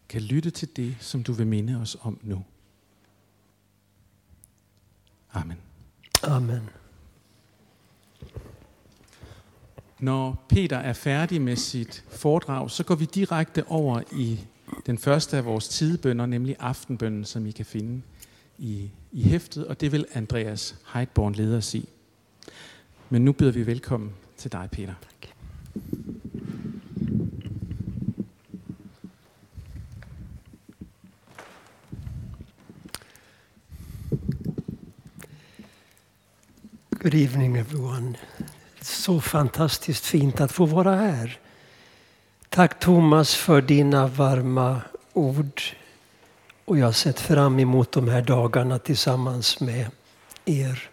kan 0.10 0.22
lytte 0.22 0.50
til 0.50 0.76
det, 0.76 0.96
som 1.00 1.24
du 1.24 1.34
vil 1.34 1.48
minde 1.48 1.82
os 1.82 1.98
om 2.02 2.20
nu. 2.24 2.44
Amen. 5.34 5.58
Amen. 6.24 6.70
Når 10.00 10.46
Peter 10.50 10.78
er 10.78 10.94
færdig 10.94 11.42
med 11.42 11.56
sit 11.56 12.06
foredrag, 12.10 12.72
så 12.72 12.84
går 12.84 12.96
vi 12.96 13.06
direkte 13.06 13.68
over 13.68 14.02
i 14.12 14.40
den 14.86 14.98
første 14.98 15.38
af 15.38 15.46
vores 15.46 15.68
tidebønder, 15.68 16.26
nemlig 16.26 16.56
aftenbønnen, 16.60 17.26
som 17.26 17.46
I 17.46 17.52
kan 17.52 17.66
finde 17.66 18.02
i, 18.58 18.92
i 19.12 19.24
hæftet, 19.24 19.68
og 19.68 19.82
det 19.82 19.92
vil 19.92 20.06
Andreas 20.14 20.76
Heidborn 20.94 21.34
lede 21.34 21.58
os 21.58 21.76
i. 21.76 21.90
Men 23.10 23.26
nu 23.26 23.32
byder 23.32 23.52
vi 23.52 23.68
velkommen 23.68 24.12
til 24.38 24.52
dig, 24.52 24.70
Peter. 24.72 24.94
Tak. 25.02 25.30
Good 37.00 37.14
evening 37.14 37.58
everyone. 37.58 38.18
Så 38.82 39.20
fantastiskt 39.20 40.06
fint 40.06 40.42
att 40.42 40.52
få 40.52 40.66
vara 40.66 40.96
här. 40.96 41.40
Tack 42.50 42.80
Thomas 42.80 43.36
för 43.36 43.62
dina 43.62 44.08
varma 44.08 44.82
ord. 45.14 45.62
Och 46.68 46.78
jag 46.78 46.86
har 46.86 46.94
sett 46.94 47.20
fram 47.20 47.60
emot 47.60 47.92
de 47.92 48.08
här 48.08 48.22
dagarna 48.22 48.80
tillsammans 48.80 49.60
med 49.60 49.88
er. 50.46 50.90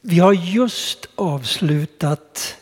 Vi 0.00 0.18
har 0.18 0.32
just 0.32 1.08
avslutat 1.14 2.56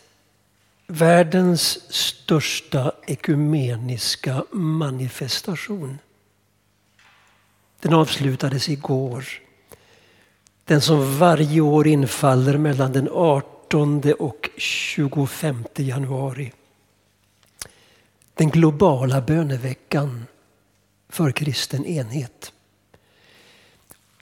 världens 0.87 1.93
största 1.93 2.93
ekumeniska 3.07 4.45
manifestation. 4.53 5.99
Den 7.81 7.95
avslutades 7.95 8.69
igår. 8.69 9.25
Den 10.65 10.81
som 10.81 11.19
varje 11.19 11.61
år 11.61 11.87
infaller 11.87 12.59
mellan 12.59 12.93
den 12.93 13.09
18 13.13 14.03
och 14.19 14.51
25 14.57 15.65
januari. 15.77 16.53
Den 18.35 18.51
globala 18.51 19.21
böneveckan 19.21 20.27
för 21.11 21.33
kristen 21.33 21.87
enhet. 21.87 22.53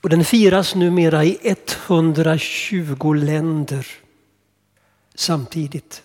Och 0.00 0.08
den 0.08 0.24
firas 0.24 0.74
numera 0.74 1.24
i 1.24 1.38
120 1.42 3.12
länder 3.12 3.86
samtidigt. 5.14 6.02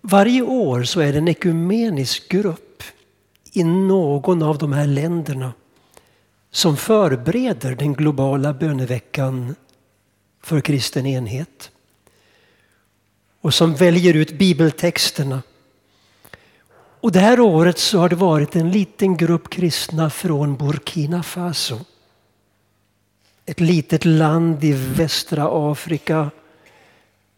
Varje 0.00 0.42
år 0.42 0.82
så 0.82 1.00
är 1.00 1.12
det 1.12 1.18
en 1.18 1.28
ekumenisk 1.28 2.28
grupp 2.28 2.82
i 3.52 3.64
någon 3.64 4.42
av 4.42 4.58
de 4.58 4.72
här 4.72 4.86
länderna 4.86 5.52
som 6.50 6.76
förbereder 6.76 7.74
den 7.74 7.94
globala 7.94 8.52
böneveckan 8.52 9.54
för 10.42 10.60
kristen 10.60 11.06
enhet. 11.06 11.70
Och 13.40 13.54
som 13.54 13.74
väljer 13.74 14.14
ut 14.14 14.38
bibeltexterna. 14.38 15.42
Och 17.06 17.12
det 17.12 17.20
här 17.20 17.40
året 17.40 17.78
så 17.78 17.98
har 17.98 18.08
det 18.08 18.16
varit 18.16 18.56
en 18.56 18.70
liten 18.70 19.16
grupp 19.16 19.50
kristna 19.50 20.10
från 20.10 20.56
Burkina 20.56 21.22
Faso. 21.22 21.78
Ett 23.44 23.60
litet 23.60 24.04
land 24.04 24.64
i 24.64 24.72
västra 24.72 25.48
Afrika 25.72 26.30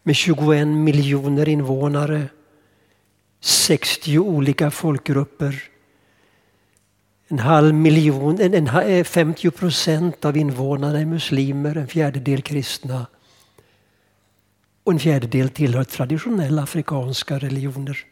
med 0.03 0.15
21 0.15 0.67
miljoner 0.67 1.49
invånare. 1.49 2.27
60 3.41 4.19
olika 4.19 4.71
folkgrupper. 4.71 5.63
En 7.27 7.39
halv 7.39 7.73
miljon, 7.73 8.41
en, 8.41 8.53
en, 8.53 8.67
eh, 8.67 9.03
50 9.03 9.51
procent 9.51 10.25
av 10.25 10.37
invånarna 10.37 10.99
är 10.99 11.05
muslimer, 11.05 11.77
en 11.77 11.87
fjärdedel 11.87 12.41
kristna. 12.41 13.07
Och 14.83 14.91
en 14.91 14.99
fjärdedel 14.99 15.49
tillhör 15.49 15.83
traditionella 15.83 16.63
afrikanska 16.63 17.39
religioner. 17.39 18.05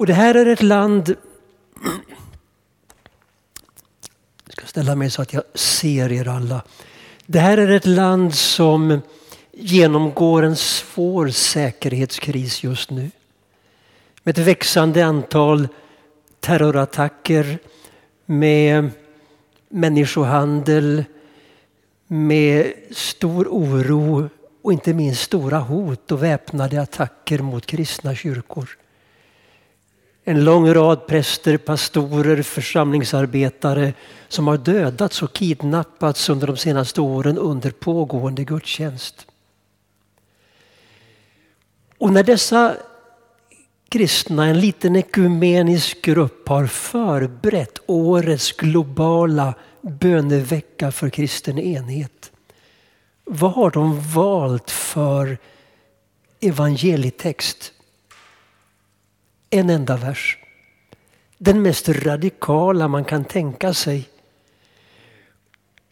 Och 0.00 0.06
det 0.06 0.14
här 0.14 0.34
är 0.34 0.46
ett 0.46 0.62
land 0.62 1.16
jag 4.46 4.52
ska 4.52 4.66
ställa 4.66 4.94
mig 4.94 5.10
så 5.10 5.22
att 5.22 5.32
jag 5.32 5.42
ser 5.54 6.12
er 6.12 6.28
alla. 6.28 6.62
Det 7.26 7.38
här 7.38 7.58
är 7.58 7.70
ett 7.70 7.86
land 7.86 8.34
som 8.34 9.00
genomgår 9.52 10.42
en 10.42 10.56
svår 10.56 11.28
säkerhetskris 11.28 12.62
just 12.62 12.90
nu. 12.90 13.10
Med 14.22 14.38
ett 14.38 14.46
växande 14.46 15.06
antal 15.06 15.68
terrorattacker, 16.40 17.58
med 18.26 18.90
människohandel, 19.68 21.04
med 22.06 22.72
stor 22.90 23.48
oro 23.50 24.28
och 24.62 24.72
inte 24.72 24.94
minst 24.94 25.22
stora 25.22 25.58
hot 25.58 26.12
och 26.12 26.22
väpnade 26.22 26.82
attacker 26.82 27.38
mot 27.38 27.66
kristna 27.66 28.14
kyrkor. 28.14 28.79
En 30.24 30.44
lång 30.44 30.74
rad 30.74 31.06
präster, 31.06 31.56
pastorer, 31.56 32.42
församlingsarbetare 32.42 33.92
som 34.28 34.46
har 34.46 34.56
dödats 34.56 35.22
och 35.22 35.32
kidnappats 35.32 36.28
under 36.28 36.46
de 36.46 36.56
senaste 36.56 37.00
åren 37.00 37.38
under 37.38 37.70
pågående 37.70 38.44
gudstjänst. 38.44 39.26
Och 41.98 42.12
när 42.12 42.22
dessa 42.22 42.76
kristna, 43.88 44.46
en 44.46 44.60
liten 44.60 44.96
ekumenisk 44.96 46.02
grupp, 46.02 46.48
har 46.48 46.66
förberett 46.66 47.78
årets 47.86 48.52
globala 48.52 49.54
bönevecka 49.80 50.92
för 50.92 51.10
kristen 51.10 51.58
enhet. 51.58 52.32
Vad 53.24 53.52
har 53.52 53.70
de 53.70 54.00
valt 54.14 54.70
för 54.70 55.38
evangelietext? 56.40 57.72
En 59.50 59.70
enda 59.70 59.96
vers. 59.96 60.38
Den 61.38 61.62
mest 61.62 61.88
radikala 61.88 62.88
man 62.88 63.04
kan 63.04 63.24
tänka 63.24 63.74
sig. 63.74 64.08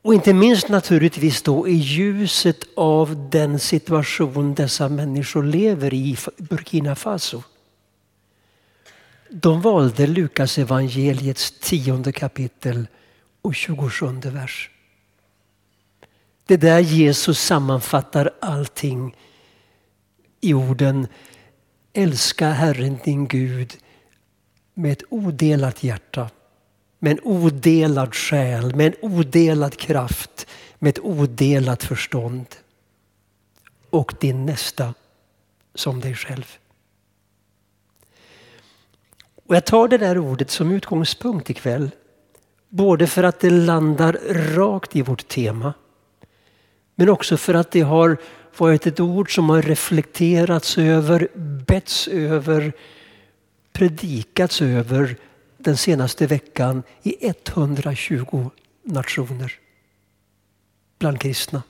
Och 0.02 0.14
inte 0.14 0.34
minst 0.34 0.68
naturligtvis 0.68 1.42
då 1.42 1.68
i 1.68 1.74
ljuset 1.74 2.64
av 2.76 3.30
den 3.30 3.58
situation 3.58 4.54
dessa 4.54 4.88
människor 4.88 5.42
lever 5.42 5.94
i 5.94 6.16
Burkina 6.36 6.94
Faso. 6.94 7.42
De 9.30 9.60
valde 9.60 10.06
Lukas 10.06 10.58
evangeliets 10.58 11.54
tionde 11.60 12.12
kapitel 12.12 12.86
och 13.42 13.54
27 13.54 14.06
vers. 14.24 14.70
Det 16.46 16.54
är 16.54 16.58
där 16.58 16.78
Jesus 16.78 17.40
sammanfattar 17.40 18.30
allting 18.40 19.16
i 20.40 20.54
orden 20.54 21.06
Älska 21.92 22.50
Herren 22.50 22.98
din 23.04 23.28
Gud 23.28 23.76
med 24.74 24.92
ett 24.92 25.02
odelat 25.08 25.82
hjärta, 25.82 26.30
med 26.98 27.12
en 27.12 27.20
odelad 27.24 28.14
själ, 28.14 28.76
med 28.76 28.86
en 28.86 29.10
odelad 29.10 29.76
kraft, 29.76 30.46
med 30.78 30.90
ett 30.90 31.04
odelat 31.04 31.84
förstånd. 31.84 32.46
Och 33.90 34.14
din 34.20 34.46
nästa 34.46 34.94
som 35.74 36.00
dig 36.00 36.14
själv. 36.14 36.58
Och 39.46 39.56
jag 39.56 39.66
tar 39.66 39.88
det 39.88 39.98
där 39.98 40.18
ordet 40.18 40.50
som 40.50 40.70
utgångspunkt 40.70 41.50
ikväll. 41.50 41.90
Både 42.68 43.06
för 43.06 43.22
att 43.22 43.40
det 43.40 43.50
landar 43.50 44.12
rakt 44.56 44.96
i 44.96 45.02
vårt 45.02 45.28
tema. 45.28 45.74
Men 46.94 47.08
också 47.08 47.36
för 47.36 47.54
att 47.54 47.70
det 47.70 47.80
har 47.80 48.16
varit 48.60 48.86
ett 48.86 49.00
ord 49.00 49.34
som 49.34 49.48
har 49.48 49.62
reflekterats 49.62 50.78
över, 50.78 51.28
betts 51.66 52.08
över, 52.08 52.72
predikats 53.72 54.62
över 54.62 55.16
den 55.58 55.76
senaste 55.76 56.26
veckan 56.26 56.82
i 57.02 57.16
120 57.28 58.50
nationer 58.82 59.52
bland 60.98 61.20
kristna. 61.20 61.62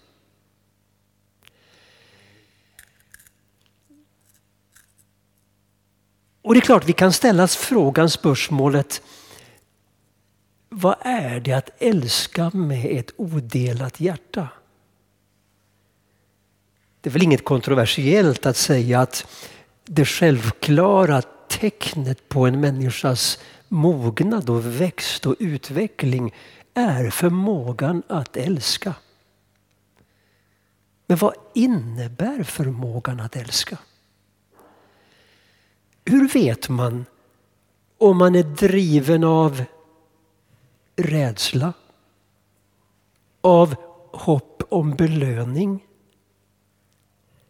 Och 6.42 6.54
det 6.54 6.58
är 6.58 6.62
klart, 6.62 6.88
vi 6.88 6.92
kan 6.92 7.12
ställa 7.12 7.48
frågan, 7.48 8.10
spörsmålet, 8.10 9.02
vad 10.68 10.96
är 11.00 11.40
det 11.40 11.52
att 11.52 11.70
älska 11.78 12.50
med 12.50 12.98
ett 12.98 13.10
odelat 13.16 14.00
hjärta? 14.00 14.48
Det 17.00 17.10
är 17.10 17.12
väl 17.12 17.22
inget 17.22 17.44
kontroversiellt 17.44 18.46
att 18.46 18.56
säga 18.56 19.00
att 19.00 19.26
det 19.84 20.04
självklara 20.04 21.22
tecknet 21.48 22.28
på 22.28 22.46
en 22.46 22.60
människas 22.60 23.38
mognad 23.68 24.50
och 24.50 24.80
växt 24.80 25.26
och 25.26 25.36
utveckling 25.38 26.34
är 26.74 27.10
förmågan 27.10 28.02
att 28.08 28.36
älska. 28.36 28.94
Men 31.06 31.16
vad 31.16 31.34
innebär 31.54 32.42
förmågan 32.42 33.20
att 33.20 33.36
älska? 33.36 33.78
Hur 36.04 36.28
vet 36.28 36.68
man 36.68 37.04
om 37.98 38.16
man 38.16 38.34
är 38.34 38.42
driven 38.42 39.24
av 39.24 39.64
rädsla, 40.96 41.72
av 43.40 43.74
hopp 44.12 44.62
om 44.68 44.94
belöning 44.94 45.84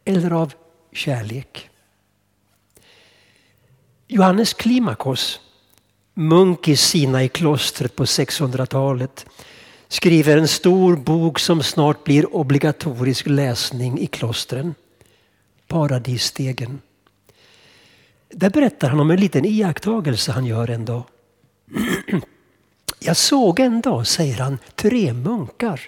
eller 0.09 0.31
av 0.31 0.55
kärlek? 0.93 1.71
Johannes 4.07 4.53
Klimakos, 4.53 5.41
munk 6.15 6.69
i 6.69 6.77
Sinai-klostret 6.77 7.97
på 7.97 8.05
600-talet, 8.05 9.27
skriver 9.89 10.37
en 10.37 10.49
stor 10.49 10.97
bok 10.97 11.39
som 11.39 11.63
snart 11.63 12.05
blir 12.05 12.37
obligatorisk 12.37 13.27
läsning 13.27 13.99
i 13.99 14.07
klostren. 14.07 14.75
Paradisstegen. 15.67 16.81
Där 18.31 18.51
berättar 18.51 18.89
han 18.89 19.01
om 19.01 19.11
en 19.11 19.21
liten 19.21 19.45
iakttagelse 19.45 20.33
han 20.33 20.47
gör 20.47 20.71
en 20.71 20.85
dag. 20.85 21.03
Jag 23.01 23.17
såg 23.17 23.61
en 23.61 23.81
dag, 23.81 24.07
säger 24.07 24.39
han, 24.39 24.59
tre 24.75 25.13
munkar 25.13 25.81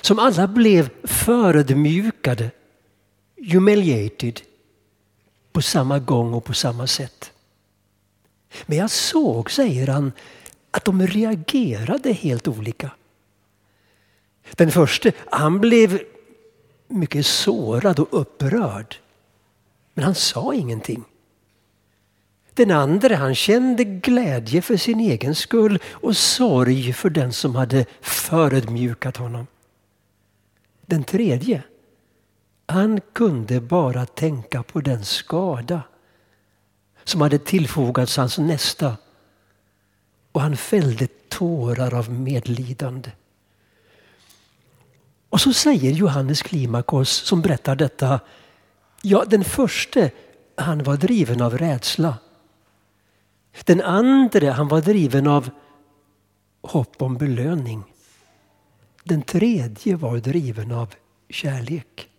som 0.00 0.18
alla 0.18 0.48
blev 0.48 0.90
förödmjukade, 1.04 2.50
humiliated, 3.52 4.40
på 5.52 5.62
samma 5.62 5.98
gång 5.98 6.34
och 6.34 6.44
på 6.44 6.54
samma 6.54 6.86
sätt. 6.86 7.32
Men 8.66 8.78
jag 8.78 8.90
såg, 8.90 9.50
säger 9.50 9.86
han, 9.86 10.12
att 10.70 10.84
de 10.84 11.06
reagerade 11.06 12.12
helt 12.12 12.48
olika. 12.48 12.90
Den 14.52 14.70
första, 14.70 15.10
han 15.30 15.60
blev 15.60 16.00
mycket 16.88 17.26
sårad 17.26 17.98
och 17.98 18.20
upprörd. 18.20 18.96
Men 19.94 20.04
han 20.04 20.14
sa 20.14 20.54
ingenting. 20.54 21.04
Den 22.54 22.70
andra 22.70 23.16
han 23.16 23.34
kände 23.34 23.84
glädje 23.84 24.62
för 24.62 24.76
sin 24.76 25.00
egen 25.00 25.34
skull 25.34 25.78
och 25.86 26.16
sorg 26.16 26.92
för 26.92 27.10
den 27.10 27.32
som 27.32 27.54
hade 27.54 27.86
förödmjukat 28.00 29.16
honom. 29.16 29.46
Den 30.86 31.04
tredje 31.04 31.62
han 32.70 33.00
kunde 33.12 33.60
bara 33.60 34.06
tänka 34.06 34.62
på 34.62 34.80
den 34.80 35.04
skada 35.04 35.82
som 37.04 37.20
hade 37.20 37.38
tillfogats 37.38 38.16
hans 38.16 38.38
nästa 38.38 38.96
och 40.32 40.40
han 40.40 40.56
fällde 40.56 41.08
tårar 41.28 41.94
av 41.94 42.10
medlidande. 42.10 43.10
Och 45.28 45.40
så 45.40 45.52
säger 45.52 45.92
Johannes 45.92 46.42
Klimakos 46.42 47.10
som 47.10 47.42
berättar 47.42 47.76
detta. 47.76 48.20
Ja, 49.02 49.24
den 49.26 49.44
första 49.44 50.10
han 50.56 50.82
var 50.82 50.96
driven 50.96 51.42
av 51.42 51.58
rädsla. 51.58 52.18
Den 53.64 53.80
andra 53.80 54.52
han 54.52 54.68
var 54.68 54.80
driven 54.80 55.26
av 55.26 55.50
hopp 56.62 57.02
om 57.02 57.16
belöning. 57.16 57.84
Den 59.04 59.22
tredje 59.22 59.96
var 59.96 60.16
driven 60.18 60.72
av 60.72 60.94
kärlek. 61.28 62.10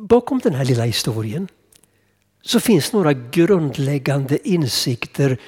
Bakom 0.00 0.38
den 0.38 0.54
här 0.54 0.64
lilla 0.64 0.84
historien 0.84 1.48
så 2.42 2.60
finns 2.60 2.92
några 2.92 3.12
grundläggande 3.12 4.48
insikter 4.48 5.40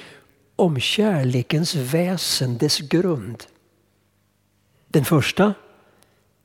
om 0.55 0.79
kärlekens 0.79 1.75
väsen, 1.75 2.57
dess 2.57 2.79
grund. 2.79 3.43
Den 4.87 5.05
första, 5.05 5.53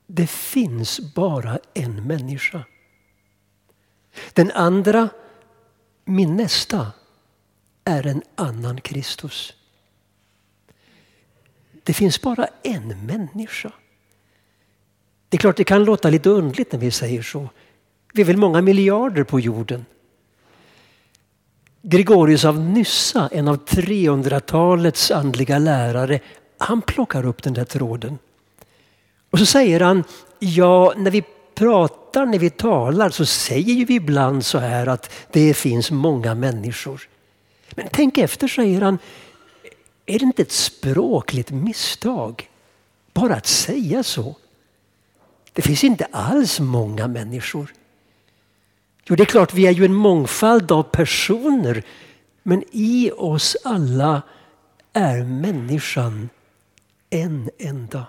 det 0.07 0.27
finns 0.27 1.15
bara 1.15 1.59
en 1.75 2.07
människa. 2.07 2.65
Den 4.33 4.51
andra, 4.51 5.09
min 6.05 6.37
nästa, 6.37 6.93
är 7.85 8.07
en 8.07 8.23
annan 8.35 8.81
Kristus. 8.81 9.55
Det 11.83 11.95
finns 11.95 12.23
bara 12.23 12.49
en 12.63 13.07
människa. 13.07 13.73
Det 15.29 15.37
är 15.37 15.39
klart 15.39 15.57
det 15.57 15.65
kan 15.65 15.85
låta 15.85 16.11
lite 16.11 16.31
underligt 16.31 16.73
när 16.73 16.79
vi 16.79 16.91
säger 16.91 17.23
så. 17.23 17.49
Vi 18.17 18.23
är 18.23 18.27
väl 18.27 18.37
många 18.37 18.63
miljarder 18.63 19.25
på 19.25 19.41
jorden. 19.41 19.85
Gregorius 21.83 22.45
av 22.45 22.61
Nyssa, 22.61 23.29
en 23.33 23.49
av 23.49 23.65
300-talets 23.65 25.11
andliga 25.11 25.59
lärare, 25.59 26.21
han 26.59 26.83
plockar 26.83 27.27
upp 27.27 27.43
den 27.43 27.55
där 27.55 27.65
tråden. 27.65 28.19
Och 29.31 29.39
så 29.39 29.47
säger 29.47 29.81
han, 29.81 30.05
ja 30.39 30.95
när 30.97 31.11
vi 31.11 31.25
pratar, 31.55 32.27
när 32.27 32.39
vi 32.39 32.51
talar 32.51 33.11
så 33.11 33.27
säger 33.27 33.87
vi 33.87 33.95
ibland 33.95 34.45
så 34.45 34.59
här 34.59 34.87
att 34.87 35.13
det 35.33 35.55
finns 35.55 35.91
många 35.91 36.35
människor. 36.35 37.09
Men 37.71 37.89
tänk 37.93 38.19
efter, 38.19 38.49
säger 38.49 38.81
han, 38.81 38.99
är 40.07 40.19
det 40.19 40.25
inte 40.25 40.43
ett 40.43 40.53
språkligt 40.53 41.51
misstag 41.51 42.51
bara 43.13 43.35
att 43.35 43.47
säga 43.47 44.03
så? 44.03 44.37
Det 45.53 45.63
finns 45.63 45.85
inte 45.85 46.07
alls 46.11 46.61
många 46.61 47.09
människor. 47.09 47.73
Jo, 49.09 49.17
det 49.17 49.23
är 49.23 49.25
klart, 49.25 49.55
vi 49.55 49.67
är 49.67 49.71
ju 49.71 49.85
en 49.85 49.95
mångfald 49.95 50.73
av 50.73 50.83
personer. 50.83 51.83
Men 52.43 52.65
i 52.73 53.11
oss 53.17 53.57
alla 53.65 54.23
är 54.93 55.25
människan 55.25 56.29
en 57.11 57.51
enda. 57.59 58.07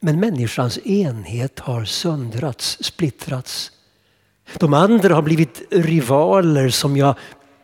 Men 0.00 0.20
människans 0.20 0.78
enhet 0.78 1.58
har 1.58 1.84
söndrats, 1.84 2.84
splittrats. 2.84 3.72
De 4.58 4.74
andra 4.74 5.14
har 5.14 5.22
blivit 5.22 5.62
rivaler 5.70 6.68
som 6.68 6.96
jag 6.96 7.14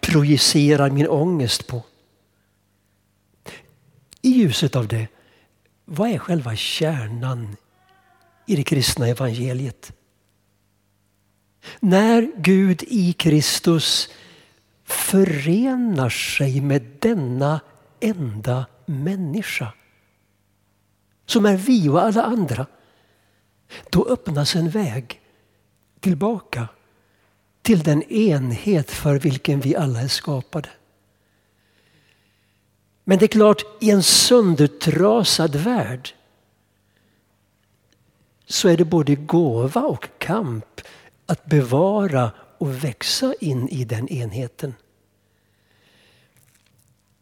projicerar 0.01 0.91
min 0.91 1.09
ångest 1.09 1.67
på. 1.67 1.83
I 4.23 4.29
ljuset 4.29 4.77
av 4.77 4.89
det, 4.89 5.09
vad 5.85 6.11
är 6.11 6.19
själva 6.19 6.57
kärnan 6.57 7.57
i 8.47 8.57
det 8.57 8.65
kristna 8.65 9.09
evangeliet? 9.09 9.93
När 11.81 12.33
Gud 12.37 12.83
i 12.83 13.13
Kristus 13.13 14.09
förenar 14.85 16.09
sig 16.09 16.61
med 16.61 16.83
denna 16.99 17.61
enda 18.01 18.67
människa 18.87 19.73
som 21.27 21.47
är 21.47 21.57
vi 21.57 21.89
och 21.89 22.03
alla 22.03 22.23
andra, 22.23 22.67
då 23.91 24.07
öppnas 24.07 24.57
en 24.57 24.71
väg 24.71 25.21
tillbaka 26.01 26.69
till 27.63 27.83
den 27.83 28.03
enhet 28.03 28.91
för 28.91 29.19
vilken 29.19 29.61
vi 29.61 29.77
alla 29.77 30.01
är 30.01 30.09
skapade. 30.09 30.69
Men 33.05 33.19
det 33.19 33.25
är 33.25 33.29
klart, 33.29 33.63
i 33.81 33.91
en 33.91 34.03
söndertrasad 34.03 35.57
värld 35.57 36.11
så 38.47 38.69
är 38.69 38.77
det 38.77 38.85
både 38.85 39.15
gåva 39.15 39.81
och 39.81 40.09
kamp 40.19 40.81
att 41.27 41.45
bevara 41.45 42.31
och 42.59 42.85
växa 42.85 43.35
in 43.41 43.69
i 43.69 43.85
den 43.85 44.09
enheten. 44.09 44.75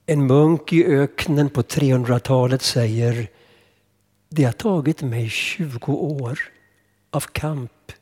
En 0.07 0.27
munk 0.27 0.73
i 0.73 0.85
öknen 0.85 1.51
på 1.51 1.63
300-talet 1.63 2.63
säger 2.63 3.29
det 4.29 4.45
har 4.45 4.53
tagit 4.53 5.03
mig 5.03 5.29
20 5.29 5.93
år 5.93 6.39
av 7.11 7.21
kamp 7.21 7.93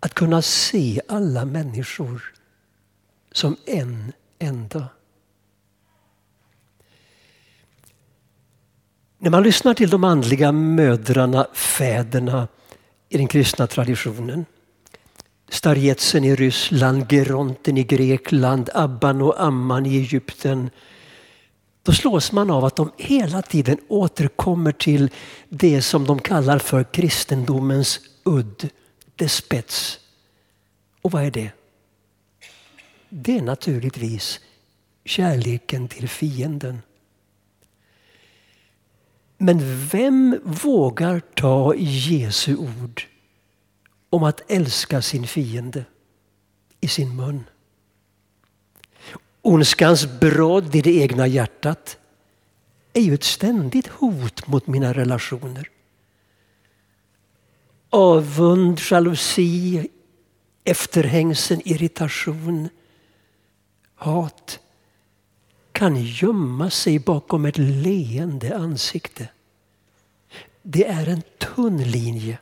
att 0.00 0.14
kunna 0.14 0.42
se 0.42 1.00
alla 1.08 1.44
människor 1.44 2.34
som 3.32 3.56
en 3.66 4.12
enda. 4.38 4.88
När 9.18 9.30
man 9.30 9.42
lyssnar 9.42 9.74
till 9.74 9.90
de 9.90 10.04
andliga 10.04 10.52
mödrarna, 10.52 11.46
fäderna 11.52 12.48
i 13.08 13.16
den 13.16 13.26
kristna 13.26 13.66
traditionen 13.66 14.44
Starjetsen 15.48 16.24
i 16.24 16.34
Ryssland, 16.34 17.12
Geronten 17.12 17.78
i 17.78 17.84
Grekland, 17.84 18.70
Abban 18.74 19.22
och 19.22 19.42
Amman 19.42 19.86
i 19.86 19.96
Egypten. 19.96 20.70
Då 21.82 21.92
slås 21.92 22.32
man 22.32 22.50
av 22.50 22.64
att 22.64 22.76
de 22.76 22.92
hela 22.96 23.42
tiden 23.42 23.78
återkommer 23.88 24.72
till 24.72 25.10
det 25.48 25.82
som 25.82 26.04
de 26.04 26.18
kallar 26.18 26.58
för 26.58 26.84
kristendomens 26.84 28.00
udd, 28.24 28.68
dess 29.16 29.34
spets. 29.34 30.00
Och 31.02 31.10
vad 31.10 31.24
är 31.24 31.30
det? 31.30 31.50
Det 33.08 33.38
är 33.38 33.42
naturligtvis 33.42 34.40
kärleken 35.04 35.88
till 35.88 36.08
fienden. 36.08 36.82
Men 39.38 39.86
vem 39.86 40.40
vågar 40.44 41.20
ta 41.34 41.74
Jesu 41.74 42.56
ord 42.56 43.02
om 44.10 44.22
att 44.22 44.50
älska 44.50 45.02
sin 45.02 45.26
fiende 45.26 45.84
i 46.80 46.88
sin 46.88 47.16
mun? 47.16 47.44
Ondskans 49.42 50.20
brodd 50.20 50.74
i 50.74 50.80
det 50.80 50.96
egna 50.96 51.26
hjärtat 51.26 51.98
är 52.92 53.00
ju 53.00 53.14
ett 53.14 53.24
ständigt 53.24 53.86
hot 53.86 54.46
mot 54.46 54.66
mina 54.66 54.92
relationer. 54.92 55.70
Avund, 57.90 58.80
jalusi, 58.90 59.88
efterhängsen, 60.64 61.60
irritation, 61.64 62.68
hat 63.94 64.60
kan 65.72 66.02
gömma 66.02 66.70
sig 66.70 66.98
bakom 66.98 67.44
ett 67.44 67.58
leende 67.58 68.56
ansikte. 68.56 69.28
Det 70.62 70.86
är 70.86 71.06
en 71.06 71.22
tunn 71.38 71.82
linje 71.82 72.38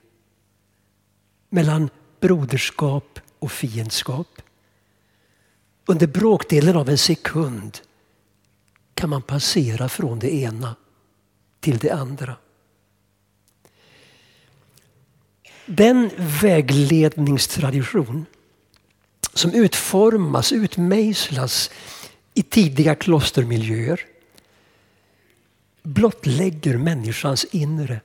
mellan 1.49 1.91
broderskap 2.21 3.21
och 3.39 3.53
fiendskap. 3.53 4.43
Under 5.87 6.07
bråkdelen 6.07 6.77
av 6.77 6.89
en 6.89 6.99
sekund 6.99 7.79
kan 8.95 9.11
man 9.11 9.23
passera 9.23 9.89
från 9.89 10.19
det 10.19 10.35
ena 10.35 10.77
till 11.61 11.79
det 11.79 11.91
andra. 11.91 12.37
Den 15.67 16.11
vägledningstradition 16.17 18.27
som 19.35 19.53
utformas, 19.53 20.53
utmejslas 20.53 21.71
i 22.35 22.43
tidiga 22.43 22.95
klostermiljöer 22.95 24.01
blottlägger 25.83 26.77
människans 26.77 27.45
inre 27.45 28.01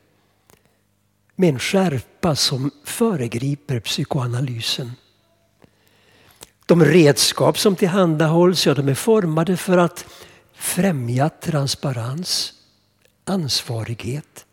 med 1.35 1.49
en 1.49 1.59
skärpa 1.59 2.35
som 2.35 2.71
föregriper 2.83 3.79
psykoanalysen. 3.79 4.91
De 6.65 6.85
redskap 6.85 7.59
som 7.59 7.75
tillhandahålls 7.75 8.65
ja, 8.65 8.73
de 8.73 8.89
är 8.89 8.93
formade 8.93 9.57
för 9.57 9.77
att 9.77 10.05
främja 10.53 11.29
transparens, 11.29 12.53
ansvarighet, 13.25 14.45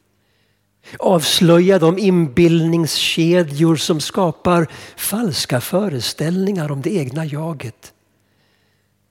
avslöja 0.99 1.79
de 1.79 1.99
inbildningskedjor 1.99 3.77
som 3.77 4.01
skapar 4.01 4.67
falska 4.97 5.61
föreställningar 5.61 6.71
om 6.71 6.83
det 6.83 6.95
egna 6.95 7.25
jaget, 7.25 7.93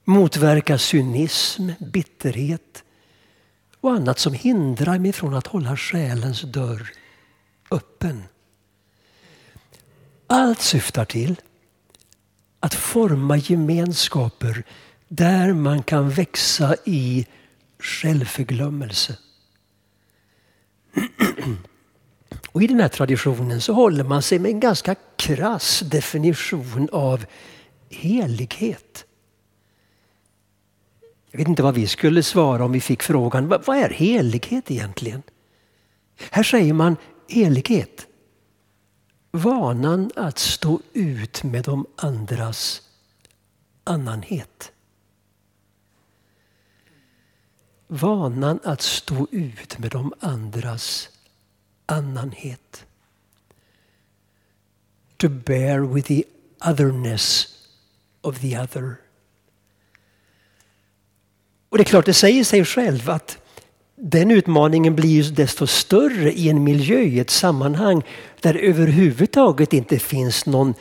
motverka 0.05 0.77
cynism, 0.77 1.69
bitterhet 1.79 2.83
och 3.81 3.91
annat 3.91 4.19
som 4.19 4.33
hindrar 4.33 4.99
mig 4.99 5.13
från 5.13 5.33
att 5.33 5.47
hålla 5.47 5.77
själens 5.77 6.41
dörr 6.41 6.91
öppen. 7.71 8.23
Allt 10.27 10.61
syftar 10.61 11.05
till 11.05 11.41
att 12.59 12.73
forma 12.73 13.37
gemenskaper 13.37 14.63
där 15.07 15.53
man 15.53 15.83
kan 15.83 16.09
växa 16.09 16.75
i 16.85 17.27
självförglömmelse. 17.79 19.17
Och 22.51 22.63
I 22.63 22.67
den 22.67 22.79
här 22.79 22.87
traditionen 22.87 23.61
så 23.61 23.73
håller 23.73 24.03
man 24.03 24.21
sig 24.21 24.39
med 24.39 24.51
en 24.51 24.59
ganska 24.59 24.95
krass 25.15 25.79
definition 25.79 26.89
av 26.91 27.25
helighet. 27.89 29.05
Jag 31.31 31.37
vet 31.37 31.47
inte 31.47 31.63
vad 31.63 31.75
vi 31.75 31.87
skulle 31.87 32.23
svara 32.23 32.65
om 32.65 32.71
vi 32.71 32.81
fick 32.81 33.03
frågan 33.03 33.47
vad 33.47 33.69
är 33.69 33.89
helighet 33.89 34.71
egentligen? 34.71 35.23
Här 36.31 36.43
säger 36.43 36.73
man 36.73 36.95
helighet. 37.29 38.07
Vanan 39.31 40.11
att 40.15 40.39
stå 40.39 40.81
ut 40.93 41.43
med 41.43 41.63
de 41.63 41.85
andras 41.95 42.81
annanhet. 43.83 44.71
Vanan 47.87 48.59
att 48.63 48.81
stå 48.81 49.27
ut 49.31 49.79
med 49.79 49.91
de 49.91 50.13
andras 50.19 51.09
annanhet. 51.85 52.85
To 55.17 55.29
bear 55.29 55.79
with 55.79 56.07
the 56.07 56.23
otherness 56.65 57.47
of 58.21 58.39
the 58.39 58.59
other. 58.59 58.95
Och 61.69 61.77
det 61.77 61.83
är 61.83 61.85
klart, 61.85 62.05
det 62.05 62.13
säger 62.13 62.43
sig 62.43 62.65
själv 62.65 63.09
att 63.09 63.37
den 64.01 64.31
utmaningen 64.31 64.95
blir 64.95 65.31
desto 65.31 65.67
större 65.67 66.31
i 66.31 66.49
en 66.49 66.63
miljö, 66.63 66.99
i 66.99 67.19
ett 67.19 67.29
sammanhang 67.29 68.03
där 68.41 68.53
det 68.53 68.59
överhuvudtaget 68.59 69.73
inte 69.73 69.99
finns 69.99 70.45
någon 70.45 70.73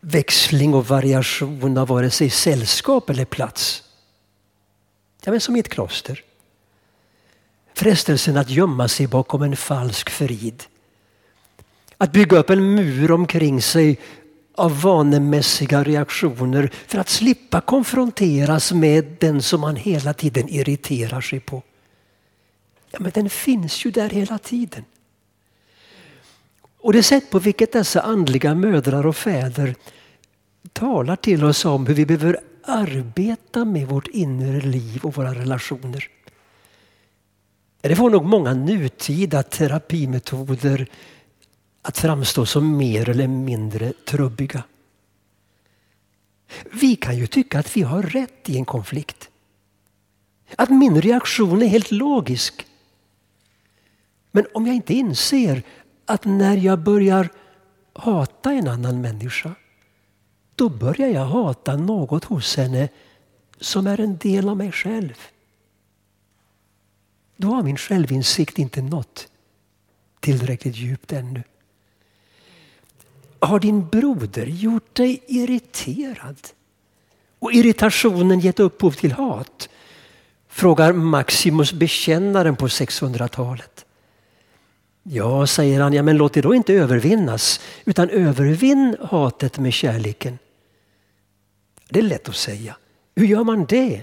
växling 0.00 0.74
och 0.74 0.86
variation 0.86 1.78
av 1.78 1.88
vare 1.88 2.10
sig 2.10 2.30
sällskap 2.30 3.10
eller 3.10 3.24
plats. 3.24 3.82
Ja, 5.24 5.30
men 5.30 5.40
som 5.40 5.56
i 5.56 5.58
ett 5.58 5.68
kloster. 5.68 6.20
Frestelsen 7.74 8.36
att 8.36 8.50
gömma 8.50 8.88
sig 8.88 9.06
bakom 9.06 9.42
en 9.42 9.56
falsk 9.56 10.10
frid. 10.10 10.62
Att 11.98 12.12
bygga 12.12 12.38
upp 12.38 12.50
en 12.50 12.74
mur 12.74 13.12
omkring 13.12 13.62
sig 13.62 13.98
av 14.54 14.80
vanemässiga 14.80 15.84
reaktioner 15.84 16.70
för 16.86 16.98
att 16.98 17.08
slippa 17.08 17.60
konfronteras 17.60 18.72
med 18.72 19.16
den 19.20 19.42
som 19.42 19.60
man 19.60 19.76
hela 19.76 20.14
tiden 20.14 20.48
irriterar 20.48 21.20
sig 21.20 21.40
på. 21.40 21.62
Ja, 22.92 22.98
men 23.00 23.10
den 23.14 23.30
finns 23.30 23.86
ju 23.86 23.90
där 23.90 24.10
hela 24.10 24.38
tiden. 24.38 24.84
Och 26.78 26.92
det 26.92 27.02
sätt 27.02 27.30
på 27.30 27.38
vilket 27.38 27.72
dessa 27.72 28.00
andliga 28.00 28.54
mödrar 28.54 29.06
och 29.06 29.16
fäder 29.16 29.74
talar 30.72 31.16
till 31.16 31.44
oss 31.44 31.64
om 31.64 31.86
hur 31.86 31.94
vi 31.94 32.06
behöver 32.06 32.40
arbeta 32.62 33.64
med 33.64 33.88
vårt 33.88 34.08
inre 34.08 34.60
liv 34.60 35.04
och 35.04 35.14
våra 35.14 35.34
relationer. 35.34 36.08
Det 37.80 37.96
får 37.96 38.10
nog 38.10 38.24
många 38.24 38.54
nutida 38.54 39.42
terapimetoder 39.42 40.86
att 41.82 41.98
framstå 41.98 42.46
som 42.46 42.76
mer 42.76 43.08
eller 43.08 43.28
mindre 43.28 43.92
trubbiga. 43.92 44.62
Vi 46.72 46.96
kan 46.96 47.16
ju 47.16 47.26
tycka 47.26 47.58
att 47.58 47.76
vi 47.76 47.82
har 47.82 48.02
rätt 48.02 48.48
i 48.48 48.56
en 48.56 48.64
konflikt. 48.64 49.28
Att 50.56 50.70
min 50.70 51.02
reaktion 51.02 51.62
är 51.62 51.66
helt 51.66 51.90
logisk. 51.90 52.66
Men 54.32 54.46
om 54.54 54.66
jag 54.66 54.76
inte 54.76 54.94
inser 54.94 55.62
att 56.06 56.24
när 56.24 56.56
jag 56.56 56.78
börjar 56.78 57.28
hata 57.92 58.52
en 58.52 58.68
annan 58.68 59.00
människa 59.00 59.54
då 60.54 60.68
börjar 60.68 61.08
jag 61.08 61.24
hata 61.24 61.76
något 61.76 62.24
hos 62.24 62.56
henne 62.56 62.88
som 63.60 63.86
är 63.86 64.00
en 64.00 64.16
del 64.16 64.48
av 64.48 64.56
mig 64.56 64.72
själv. 64.72 65.18
Då 67.36 67.48
har 67.48 67.62
min 67.62 67.76
självinsikt 67.76 68.58
inte 68.58 68.82
nått 68.82 69.28
tillräckligt 70.20 70.76
djupt 70.76 71.12
ännu. 71.12 71.42
Har 73.38 73.60
din 73.60 73.88
broder 73.88 74.46
gjort 74.46 74.94
dig 74.94 75.22
irriterad? 75.26 76.38
Och 77.38 77.52
irritationen 77.52 78.40
gett 78.40 78.60
upphov 78.60 78.90
till 78.90 79.12
hat? 79.12 79.68
Frågar 80.48 80.92
Maximus 80.92 81.72
bekännaren 81.72 82.56
på 82.56 82.66
600-talet. 82.66 83.86
Ja, 85.02 85.46
säger 85.46 85.80
han, 85.80 85.92
ja, 85.92 86.02
men 86.02 86.16
låt 86.16 86.32
det 86.32 86.40
då 86.40 86.54
inte 86.54 86.74
övervinnas 86.74 87.60
utan 87.84 88.10
övervinn 88.10 88.96
hatet 89.00 89.58
med 89.58 89.72
kärleken. 89.72 90.38
Det 91.88 91.98
är 91.98 92.02
lätt 92.02 92.28
att 92.28 92.36
säga. 92.36 92.76
Hur 93.14 93.26
gör 93.26 93.44
man 93.44 93.64
det? 93.64 94.02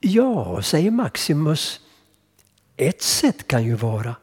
Ja, 0.00 0.62
säger 0.62 0.90
Maximus, 0.90 1.80
ett 2.76 3.02
sätt 3.02 3.46
kan 3.46 3.64
ju 3.64 3.74
vara 3.74 4.16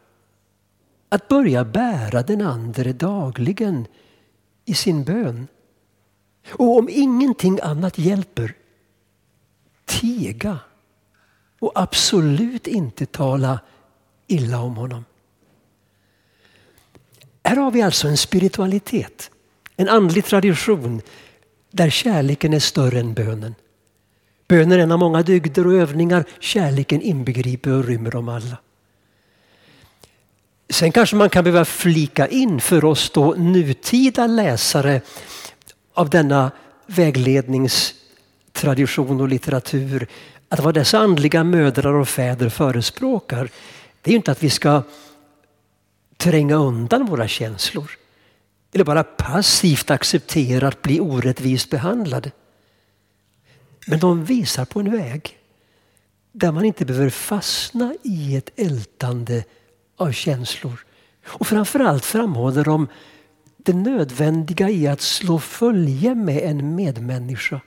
att 1.09 1.27
börja 1.27 1.65
bära 1.65 2.21
den 2.21 2.41
andre 2.41 2.93
dagligen 2.93 3.87
i 4.65 4.73
sin 4.73 5.03
bön. 5.03 5.47
Och 6.51 6.77
om 6.77 6.89
ingenting 6.91 7.59
annat 7.63 7.97
hjälper, 7.97 8.53
tiga 9.85 10.59
och 11.59 11.71
absolut 11.75 12.67
inte 12.67 13.05
tala 13.05 13.59
illa 14.27 14.61
om 14.61 14.75
honom. 14.75 15.05
Här 17.45 17.55
har 17.55 17.71
vi 17.71 17.81
alltså 17.81 18.07
en 18.07 18.17
spiritualitet, 18.17 19.31
en 19.75 19.89
andlig 19.89 20.25
tradition 20.25 21.01
där 21.71 21.89
kärleken 21.89 22.53
är 22.53 22.59
större 22.59 22.99
än 22.99 23.13
bönen. 23.13 23.55
Bönen 24.47 24.71
är 24.71 24.77
en 24.77 24.91
av 24.91 24.99
många 24.99 25.21
dygder 25.21 25.67
och 25.67 25.73
övningar. 25.73 26.25
Kärleken 26.39 27.01
inbegriper 27.01 27.71
och 27.71 27.85
rymmer 27.85 28.11
dem 28.11 28.29
alla. 28.29 28.57
Sen 30.69 30.91
kanske 30.91 31.15
man 31.15 31.29
kan 31.29 31.43
behöva 31.43 31.65
flika 31.65 32.27
in 32.27 32.61
för 32.61 32.85
oss 32.85 33.09
då 33.09 33.35
nutida 33.37 34.27
läsare 34.27 35.01
av 35.93 36.09
denna 36.09 36.51
vägledningstradition 36.85 39.21
och 39.21 39.29
litteratur 39.29 40.07
att 40.49 40.59
vad 40.59 40.73
dessa 40.73 40.99
andliga 40.99 41.43
mödrar 41.43 41.93
och 41.93 42.09
fäder 42.09 42.49
förespråkar 42.49 43.49
det 44.05 44.11
är 44.11 44.15
inte 44.15 44.31
att 44.31 44.43
vi 44.43 44.49
ska 44.49 44.83
tränga 46.25 46.55
undan 46.55 47.05
våra 47.05 47.27
känslor 47.27 47.91
eller 48.73 48.85
bara 48.85 49.03
passivt 49.03 49.91
acceptera 49.91 50.67
att 50.67 50.81
bli 50.81 50.99
orättvist 50.99 51.69
behandlade. 51.69 52.31
Men 53.87 53.99
de 53.99 54.25
visar 54.25 54.65
på 54.65 54.79
en 54.79 54.91
väg 54.91 55.37
där 56.31 56.51
man 56.51 56.65
inte 56.65 56.85
behöver 56.85 57.09
fastna 57.09 57.95
i 58.03 58.35
ett 58.35 58.49
ältande 58.55 59.43
av 59.97 60.11
känslor. 60.11 60.85
Och 61.25 61.47
framförallt 61.47 62.05
framhåller 62.05 62.63
de 62.63 62.87
det 63.57 63.73
nödvändiga 63.73 64.69
i 64.69 64.87
att 64.87 65.01
slå 65.01 65.39
följe 65.39 66.15
med 66.15 66.37
en 66.43 66.75
medmänniska. 66.75 67.61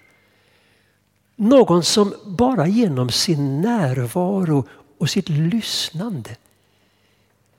Någon 1.37 1.85
som 1.85 2.15
bara 2.27 2.67
genom 2.67 3.11
sin 3.11 3.61
närvaro 3.61 4.69
och 4.99 5.11
sitt 5.11 5.29
lyssnande 5.29 6.37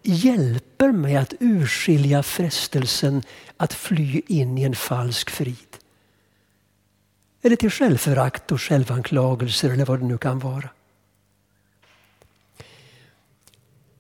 hjälper 0.02 0.92
mig 0.92 1.16
att 1.16 1.34
urskilja 1.40 2.24
frestelsen 2.24 3.24
att 3.58 3.74
fly 3.74 4.22
in 4.28 4.58
i 4.58 4.64
en 4.64 4.76
falsk 4.76 5.30
frid. 5.30 5.78
Eller 7.42 7.56
till 7.56 7.70
självförakt 7.70 8.52
och 8.52 8.62
självanklagelser 8.62 9.70
eller 9.70 9.86
vad 9.86 10.00
det 10.00 10.06
nu 10.06 10.18
kan 10.18 10.40
vara. 10.40 10.70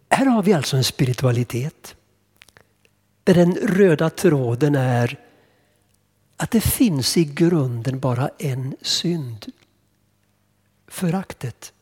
Här 0.10 0.26
har 0.26 0.44
vi 0.44 0.54
alltså 0.54 0.78
en 0.78 0.84
spiritualitet 0.84 1.96
där 3.24 3.34
den 3.34 3.56
röda 3.56 4.10
tråden 4.10 4.76
är 4.76 5.20
att 6.38 6.52
det 6.52 6.62
finns 6.62 7.18
i 7.18 7.26
grunden 7.26 8.00
bara 8.00 8.30
en 8.40 8.76
synd. 8.82 9.46
Föraktet. 10.88 11.74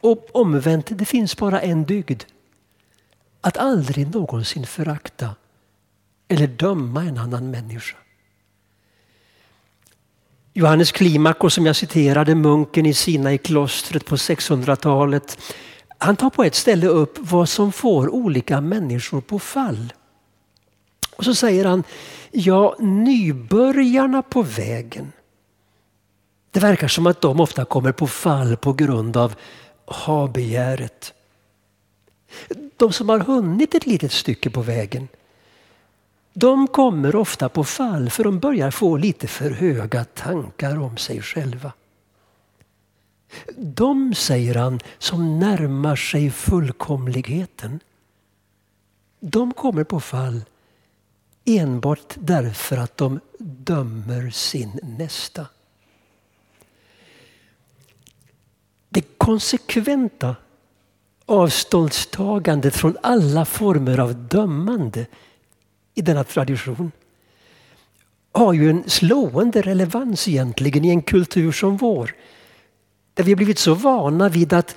Och 0.00 0.26
omvänt, 0.32 0.86
det 0.90 1.04
finns 1.04 1.36
bara 1.36 1.60
en 1.60 1.84
dygd. 1.84 2.22
Att 3.40 3.56
aldrig 3.56 4.14
någonsin 4.14 4.66
förakta 4.66 5.34
eller 6.28 6.46
döma 6.46 7.04
en 7.04 7.18
annan 7.18 7.50
människa. 7.50 7.96
Johannes 10.52 10.92
Klimakos 10.92 11.54
som 11.54 11.66
jag 11.66 11.76
citerade, 11.76 12.34
munken 12.34 12.86
i 12.86 12.94
Sina 12.94 13.32
i 13.32 13.38
klostret 13.38 14.06
på 14.06 14.16
600-talet. 14.16 15.38
Han 15.98 16.16
tar 16.16 16.30
på 16.30 16.44
ett 16.44 16.54
ställe 16.54 16.86
upp 16.86 17.18
vad 17.20 17.48
som 17.48 17.72
får 17.72 18.14
olika 18.14 18.60
människor 18.60 19.20
på 19.20 19.38
fall. 19.38 19.92
Och 21.16 21.24
så 21.24 21.34
säger 21.34 21.64
han, 21.64 21.84
ja 22.30 22.76
nybörjarna 22.78 24.22
på 24.22 24.42
vägen. 24.42 25.12
Det 26.50 26.60
verkar 26.60 26.88
som 26.88 27.06
att 27.06 27.20
de 27.20 27.40
ofta 27.40 27.64
kommer 27.64 27.92
på 27.92 28.06
fall 28.06 28.56
på 28.56 28.72
grund 28.72 29.16
av 29.16 29.34
ha-begäret. 29.90 31.14
De 32.76 32.92
som 32.92 33.08
har 33.08 33.18
hunnit 33.18 33.74
ett 33.74 33.86
litet 33.86 34.12
stycke 34.12 34.50
på 34.50 34.62
vägen 34.62 35.08
de 36.32 36.66
kommer 36.66 37.16
ofta 37.16 37.48
på 37.48 37.64
fall 37.64 38.10
för 38.10 38.24
de 38.24 38.38
börjar 38.38 38.70
få 38.70 38.96
lite 38.96 39.26
för 39.26 39.50
höga 39.50 40.04
tankar 40.04 40.78
om 40.78 40.96
sig 40.96 41.22
själva. 41.22 41.72
De, 43.56 44.14
säger 44.14 44.54
han, 44.54 44.80
som 44.98 45.38
närmar 45.38 45.96
sig 45.96 46.30
fullkomligheten 46.30 47.80
de 49.20 49.52
kommer 49.54 49.84
på 49.84 50.00
fall 50.00 50.44
enbart 51.44 52.14
därför 52.14 52.76
att 52.76 52.96
de 52.96 53.20
dömer 53.38 54.30
sin 54.30 54.80
nästa. 54.82 55.46
Det 58.90 59.18
konsekventa 59.18 60.36
avståndstagandet 61.26 62.76
från 62.76 62.96
alla 63.02 63.44
former 63.44 63.98
av 63.98 64.14
dömande 64.14 65.06
i 65.94 66.02
denna 66.02 66.24
tradition 66.24 66.92
har 68.32 68.52
ju 68.52 68.70
en 68.70 68.90
slående 68.90 69.62
relevans 69.62 70.28
egentligen 70.28 70.84
i 70.84 70.90
en 70.90 71.02
kultur 71.02 71.52
som 71.52 71.76
vår. 71.76 72.14
Där 73.14 73.24
vi 73.24 73.30
har 73.30 73.36
blivit 73.36 73.58
så 73.58 73.74
vana 73.74 74.28
vid 74.28 74.52
att 74.52 74.76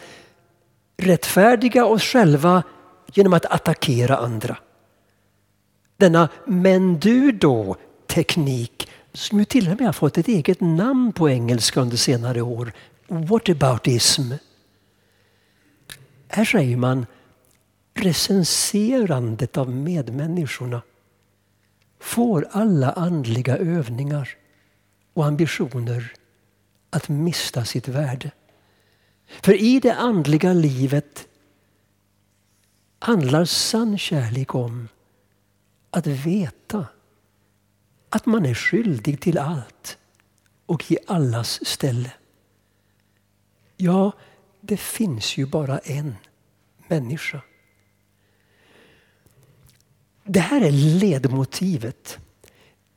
rättfärdiga 0.98 1.86
oss 1.86 2.04
själva 2.04 2.64
genom 3.14 3.34
att 3.34 3.46
attackera 3.46 4.18
andra. 4.18 4.58
Denna 5.98 6.30
men 6.46 7.00
du 7.00 7.32
då 7.32 7.76
teknik 8.08 8.90
som 9.14 9.40
ju 9.40 9.46
till 9.46 9.72
och 9.72 9.80
med 9.80 9.88
har 9.88 9.94
fått 9.94 10.18
ett 10.18 10.28
eget 10.28 10.62
namn 10.62 11.14
på 11.14 11.30
engelska 11.30 11.82
under 11.82 11.98
senare 11.98 12.42
år. 12.42 12.74
Whataboutism. 13.08 14.34
Här 16.28 16.46
säger 16.46 16.78
man 16.78 17.06
recenserandet 17.94 19.58
av 19.58 19.70
medmänniskorna 19.70 20.82
får 22.00 22.48
alla 22.52 22.92
andliga 22.92 23.58
övningar 23.58 24.30
och 25.14 25.26
ambitioner 25.26 26.14
att 26.90 27.10
mista 27.10 27.66
sitt 27.66 27.88
värde. 27.88 28.32
För 29.42 29.54
i 29.54 29.80
det 29.80 29.94
andliga 29.94 30.54
livet 30.54 31.28
handlar 33.00 33.46
sann 33.46 33.98
kärlek 33.98 34.56
om 34.56 34.88
att 35.90 36.08
veta 36.08 36.88
att 38.10 38.26
man 38.26 38.46
är 38.46 38.54
skyldig 38.54 39.22
till 39.22 39.38
allt 39.38 39.98
och 40.66 40.92
i 40.92 40.98
allas 41.08 41.66
ställe. 41.66 42.12
Ja, 43.84 44.12
det 44.62 44.78
finns 44.78 45.38
ju 45.38 45.46
bara 45.46 45.80
en 45.80 46.16
människa. 46.88 47.42
Det 50.24 50.40
här 50.40 50.62
är 50.62 50.72
ledmotivet 50.72 52.18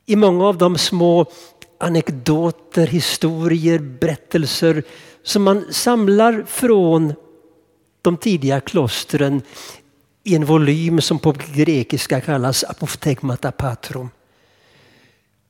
i 0.06 0.16
många 0.16 0.44
av 0.46 0.58
de 0.58 0.78
små 0.78 1.26
anekdoter, 1.78 2.86
historier, 2.86 3.78
berättelser 3.78 4.82
som 5.22 5.42
man 5.42 5.72
samlar 5.72 6.44
från 6.46 7.14
de 8.02 8.16
tidiga 8.16 8.60
klostren 8.60 9.42
i 10.22 10.34
en 10.34 10.44
volym 10.44 11.00
som 11.00 11.18
på 11.18 11.34
grekiska 11.54 12.20
kallas 12.20 12.64
apoftegmata 12.64 13.52
Patrum. 13.52 14.10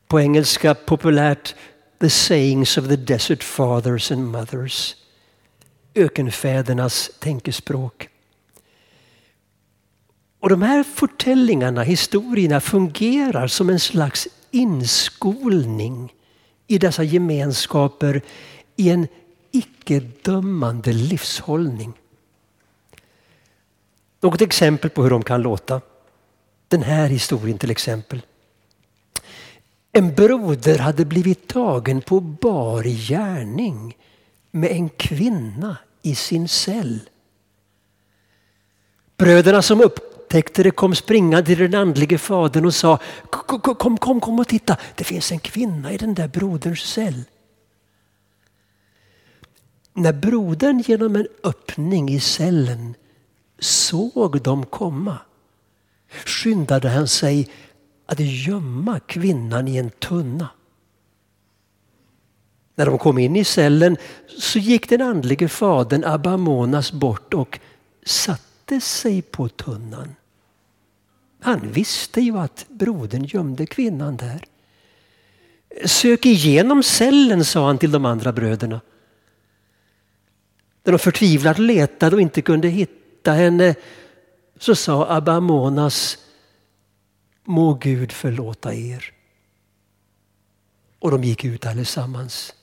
På 0.08 0.20
engelska 0.20 0.74
populärt 0.74 1.54
The 2.00 2.10
sayings 2.10 2.78
of 2.78 2.88
the 2.88 2.96
desert 2.96 3.42
fathers 3.42 4.12
and 4.12 4.26
mothers. 4.26 4.96
Ökenfädernas 5.96 7.10
tänkespråk. 7.18 8.08
Och 10.40 10.48
de 10.48 10.62
här 10.62 10.82
förtällingarna, 10.82 11.82
historierna 11.82 12.60
fungerar 12.60 13.46
som 13.46 13.70
en 13.70 13.80
slags 13.80 14.28
inskolning 14.50 16.12
i 16.66 16.78
dessa 16.78 17.02
gemenskaper 17.02 18.22
i 18.76 18.90
en 18.90 19.08
icke-dömande 19.50 20.92
livshållning. 20.92 21.92
Något 24.20 24.40
exempel 24.40 24.90
på 24.90 25.02
hur 25.02 25.10
de 25.10 25.22
kan 25.22 25.42
låta. 25.42 25.80
Den 26.68 26.82
här 26.82 27.08
historien 27.08 27.58
till 27.58 27.70
exempel. 27.70 28.22
En 29.92 30.14
broder 30.14 30.78
hade 30.78 31.04
blivit 31.04 31.48
tagen 31.48 32.00
på 32.00 32.20
bar 32.20 32.82
gärning 32.82 33.96
med 34.50 34.70
en 34.70 34.88
kvinna 34.88 35.76
i 36.06 36.14
sin 36.14 36.48
cell. 36.48 37.00
Bröderna 39.16 39.62
som 39.62 39.80
upptäckte 39.80 40.62
det 40.62 40.70
kom 40.70 40.94
springande 40.94 41.46
till 41.46 41.58
den 41.58 41.74
andlige 41.74 42.18
fadern 42.18 42.66
och 42.66 42.74
sa 42.74 42.98
kom, 43.30 43.96
kom, 43.98 44.20
kom, 44.20 44.38
och 44.38 44.48
titta, 44.48 44.76
det 44.94 45.04
finns 45.04 45.32
en 45.32 45.38
kvinna 45.38 45.92
i 45.92 45.96
den 45.96 46.14
där 46.14 46.28
broderns 46.28 46.80
cell. 46.80 47.22
När 49.92 50.12
brodern 50.12 50.78
genom 50.86 51.16
en 51.16 51.28
öppning 51.42 52.08
i 52.08 52.20
cellen 52.20 52.94
såg 53.58 54.42
dem 54.42 54.66
komma 54.66 55.18
skyndade 56.08 56.88
han 56.88 57.08
sig 57.08 57.48
att 58.06 58.20
gömma 58.20 59.00
kvinnan 59.00 59.68
i 59.68 59.76
en 59.76 59.90
tunna. 59.90 60.48
När 62.76 62.86
de 62.86 62.98
kom 62.98 63.18
in 63.18 63.36
i 63.36 63.44
cellen 63.44 63.96
så 64.38 64.58
gick 64.58 64.88
den 64.88 65.02
andlige 65.02 65.48
fadern 65.48 66.04
Abamonas 66.04 66.92
bort 66.92 67.34
och 67.34 67.58
satte 68.04 68.80
sig 68.80 69.22
på 69.22 69.48
tunnan. 69.48 70.14
Han 71.40 71.72
visste 71.72 72.20
ju 72.20 72.38
att 72.38 72.66
brodern 72.68 73.24
gömde 73.24 73.66
kvinnan 73.66 74.16
där. 74.16 74.44
Sök 75.84 76.26
igenom 76.26 76.82
cellen, 76.82 77.44
sa 77.44 77.66
han 77.66 77.78
till 77.78 77.90
de 77.90 78.04
andra 78.04 78.32
bröderna. 78.32 78.80
När 80.84 80.92
de 80.92 80.98
förtvivlat 80.98 81.58
letade 81.58 82.16
och 82.16 82.22
inte 82.22 82.42
kunde 82.42 82.68
hitta 82.68 83.06
hitta 83.26 83.32
henne 83.32 83.74
så 84.58 84.74
sa 84.74 85.06
Abba 85.08 85.40
Monas 85.40 86.18
Må 87.44 87.74
Gud 87.74 88.12
förlåta 88.12 88.74
er. 88.74 89.12
Och 90.98 91.10
de 91.10 91.24
gick 91.24 91.44
ut 91.44 91.66
allesammans. 91.66 92.54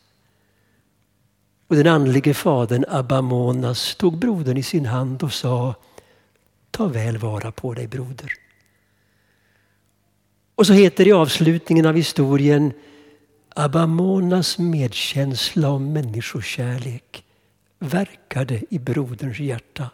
Och 1.73 1.77
den 1.77 1.87
andlige 1.87 2.33
fadern 2.33 2.85
Abba 2.87 3.21
Monas 3.21 3.95
tog 3.95 4.17
brodern 4.17 4.57
i 4.57 4.63
sin 4.63 4.85
hand 4.85 5.23
och 5.23 5.33
sa 5.33 5.75
Ta 6.71 6.87
väl 6.87 7.17
vara 7.17 7.51
på 7.51 7.73
dig 7.73 7.87
broder. 7.87 8.33
Och 10.55 10.67
så 10.67 10.73
heter 10.73 11.03
det 11.03 11.09
i 11.09 11.13
avslutningen 11.13 11.85
av 11.85 11.95
historien 11.95 12.73
Abamonas 13.55 14.57
medkänsla 14.57 15.69
och 15.69 15.81
människokärlek 15.81 17.23
verkade 17.79 18.61
i 18.69 18.79
broderns 18.79 19.39
hjärta 19.39 19.89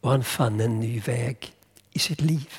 och 0.00 0.10
han 0.10 0.24
fann 0.24 0.60
en 0.60 0.80
ny 0.80 1.00
väg 1.00 1.52
i 1.92 1.98
sitt 1.98 2.20
liv. 2.20 2.52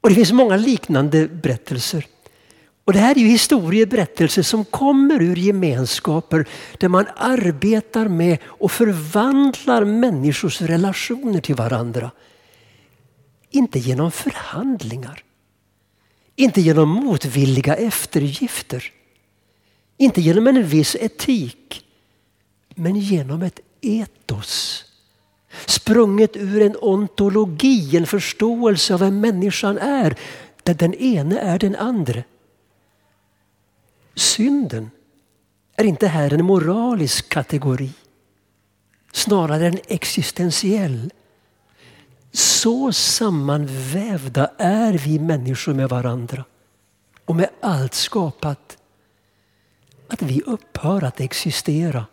Och 0.00 0.08
Det 0.08 0.14
finns 0.14 0.32
många 0.32 0.56
liknande 0.56 1.28
berättelser. 1.28 2.06
Och 2.90 2.94
Det 2.94 3.00
här 3.00 3.18
är 3.18 3.20
ju 3.20 3.28
historieberättelser 3.28 4.42
som 4.42 4.64
kommer 4.64 5.22
ur 5.22 5.36
gemenskaper 5.36 6.48
där 6.78 6.88
man 6.88 7.06
arbetar 7.16 8.08
med 8.08 8.38
och 8.44 8.72
förvandlar 8.72 9.84
människors 9.84 10.60
relationer 10.60 11.40
till 11.40 11.54
varandra. 11.54 12.10
Inte 13.50 13.78
genom 13.78 14.10
förhandlingar. 14.10 15.24
Inte 16.36 16.60
genom 16.60 16.88
motvilliga 16.88 17.74
eftergifter. 17.74 18.84
Inte 19.96 20.20
genom 20.20 20.46
en 20.46 20.66
viss 20.66 20.96
etik. 21.00 21.84
Men 22.74 22.96
genom 22.96 23.42
ett 23.42 23.60
etos. 23.80 24.84
Sprunget 25.66 26.36
ur 26.36 26.62
en 26.62 26.76
ontologi, 26.80 27.96
en 27.96 28.06
förståelse 28.06 28.94
av 28.94 29.00
vem 29.00 29.20
människan 29.20 29.78
är. 29.78 30.16
Där 30.62 30.74
den 30.74 30.94
ene 30.94 31.38
är 31.38 31.58
den 31.58 31.76
andra. 31.76 32.22
Synden 34.14 34.90
är 35.76 35.84
inte 35.84 36.06
här 36.06 36.32
en 36.32 36.44
moralisk 36.44 37.28
kategori. 37.28 37.90
Snarare 39.12 39.66
en 39.66 39.78
existentiell. 39.88 41.12
Så 42.32 42.92
sammanvävda 42.92 44.50
är 44.58 44.92
vi 44.92 45.18
människor 45.18 45.74
med 45.74 45.88
varandra 45.88 46.44
och 47.24 47.36
med 47.36 47.50
allt 47.60 47.94
skapat 47.94 48.78
att 50.08 50.22
vi 50.22 50.42
upphör 50.46 51.04
att 51.04 51.20
existera 51.20 52.06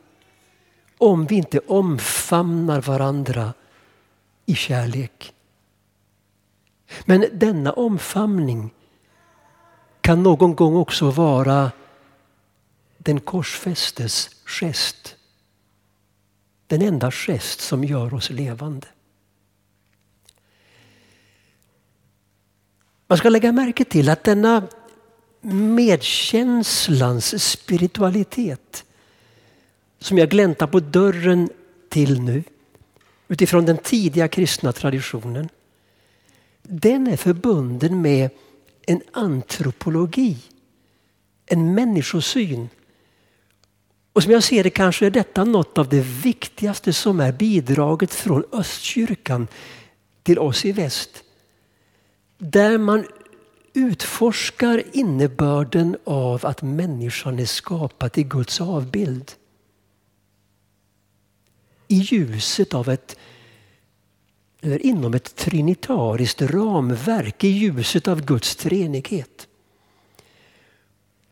om 0.98 1.26
vi 1.26 1.36
inte 1.36 1.60
omfamnar 1.60 2.82
varandra 2.82 3.54
i 4.46 4.56
kärlek. 4.56 5.34
Men 7.06 7.26
denna 7.34 7.72
omfamning 7.74 8.74
kan 10.02 10.24
någon 10.24 10.56
gång 10.56 10.76
också 10.76 11.10
vara 11.12 11.72
den 13.08 13.20
korsfästes 13.20 14.30
gest. 14.46 15.16
Den 16.68 16.82
enda 16.82 17.12
gest 17.12 17.62
som 17.62 17.84
gör 17.84 18.14
oss 18.14 18.30
levande. 18.30 18.88
Man 23.08 23.18
ska 23.18 23.30
lägga 23.30 23.52
märke 23.52 23.86
till 23.86 24.10
att 24.10 24.24
denna 24.24 24.68
medkänslans 25.42 27.44
spiritualitet 27.44 28.86
som 30.00 30.18
jag 30.18 30.30
gläntar 30.30 30.68
på 30.68 30.80
dörren 30.80 31.50
till 31.90 32.22
nu 32.22 32.44
utifrån 33.28 33.66
den 33.66 33.78
tidiga 33.78 34.28
kristna 34.28 34.72
traditionen. 34.72 35.50
Den 36.62 37.08
är 37.08 37.18
förbunden 37.18 38.02
med 38.02 38.30
en 38.86 39.02
antropologi, 39.12 40.38
en 41.46 41.74
människosyn. 41.74 42.70
Och 44.18 44.24
som 44.24 44.32
jag 44.32 44.44
ser 44.44 44.64
det 44.64 44.70
kanske 44.70 45.06
är 45.06 45.10
detta 45.10 45.44
något 45.44 45.78
av 45.78 45.90
det 45.90 46.02
viktigaste 46.02 46.94
som 46.94 47.20
är 47.20 47.32
bidraget 47.32 48.14
från 48.14 48.44
östkyrkan 48.52 49.48
till 50.24 50.40
oss 50.40 50.66
i 50.66 50.72
väst. 50.72 51.24
Där 52.38 52.78
man 52.78 53.06
utforskar 53.74 54.84
innebörden 54.94 55.98
av 56.04 56.46
att 56.46 56.62
människan 56.62 57.40
är 57.40 57.46
skapad 57.46 58.18
i 58.18 58.24
Guds 58.24 58.62
avbild. 58.62 59.32
I 61.88 61.96
ljuset 61.96 62.74
av 62.74 62.90
ett 62.90 63.18
eller 64.62 64.86
inom 64.86 65.14
ett 65.14 65.36
trinitariskt 65.36 66.42
ramverk 66.42 67.44
i 67.44 67.48
ljuset 67.48 68.08
av 68.08 68.26
Guds 68.26 68.56
treenighet. 68.56 69.47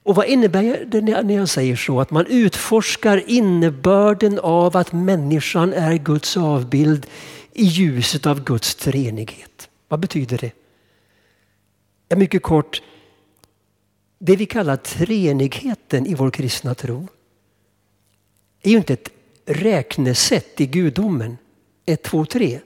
Och 0.06 0.16
vad 0.16 0.26
innebär 0.26 0.86
det 0.86 1.02
när 1.02 1.36
jag 1.36 1.50
säger 1.50 1.76
så? 1.76 2.02
Att 2.02 2.12
man 2.12 2.26
utforskar 2.26 3.24
innebörden 3.28 4.40
av 4.40 4.78
att 4.78 4.94
människan 4.94 5.74
är 5.74 5.98
Guds 5.98 6.38
avbild 6.38 7.08
i 7.54 7.64
ljuset 7.64 8.26
av 8.26 8.44
Guds 8.44 8.76
treenighet. 8.76 9.70
Vad 9.88 10.00
betyder 10.00 10.38
det? 10.38 10.52
Ja, 12.08 12.16
mycket 12.16 12.44
kort, 12.44 12.82
det 14.20 14.36
vi 14.36 14.46
kallar 14.46 14.76
treenigheten 14.76 16.06
i 16.06 16.14
vår 16.14 16.32
kristna 16.32 16.76
tro 16.76 17.08
är 18.62 18.70
ju 18.70 18.78
inte 18.78 18.94
ett 18.94 19.10
räknesätt 19.46 20.62
i 20.62 20.66
gudomen. 20.66 21.38
1, 21.86 22.04
2, 22.04 22.26
3. 22.26 22.60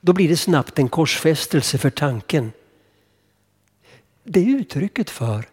Då 0.00 0.12
blir 0.12 0.28
det 0.28 0.36
snabbt 0.36 0.78
en 0.78 0.88
korsfästelse 0.88 1.78
för 1.78 1.90
tanken. 1.90 2.52
Det 4.24 4.40
är 4.40 4.46
uttrycket 4.46 5.10
för 5.10 5.48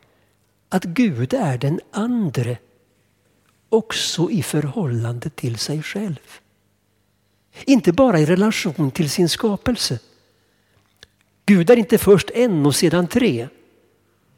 att 0.72 0.84
Gud 0.84 1.34
är 1.34 1.58
den 1.58 1.80
andre 1.92 2.58
också 3.70 4.32
i 4.32 4.44
förhållande 4.44 5.30
till 5.30 5.58
sig 5.58 5.84
själv. 5.84 6.40
Inte 7.66 7.92
bara 7.94 8.20
i 8.20 8.26
relation 8.26 8.92
till 8.92 9.10
sin 9.10 9.30
skapelse. 9.30 10.00
Gud 11.46 11.70
är 11.70 11.78
inte 11.78 11.98
först 11.98 12.30
en 12.30 12.66
och 12.66 12.76
sedan 12.76 13.08
tre. 13.08 13.48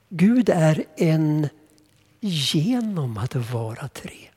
Gud 0.09 0.49
är 0.49 0.83
en 0.97 1.49
genom 2.19 3.17
att 3.17 3.35
vara 3.35 3.87
tre. 3.87 4.29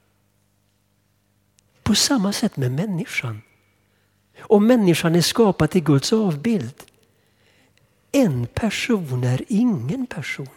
På 1.83 1.95
samma 1.95 2.33
sätt 2.33 2.57
med 2.57 2.73
människan. 2.73 3.43
Om 4.41 4.67
människan 4.67 5.15
är 5.15 5.23
skapad 5.23 5.71
till 5.71 5.85
Guds 5.85 6.13
avbild. 6.13 6.83
En 8.13 8.47
person 8.47 9.25
är 9.25 9.45
ingen 9.49 10.07
person. 10.07 10.49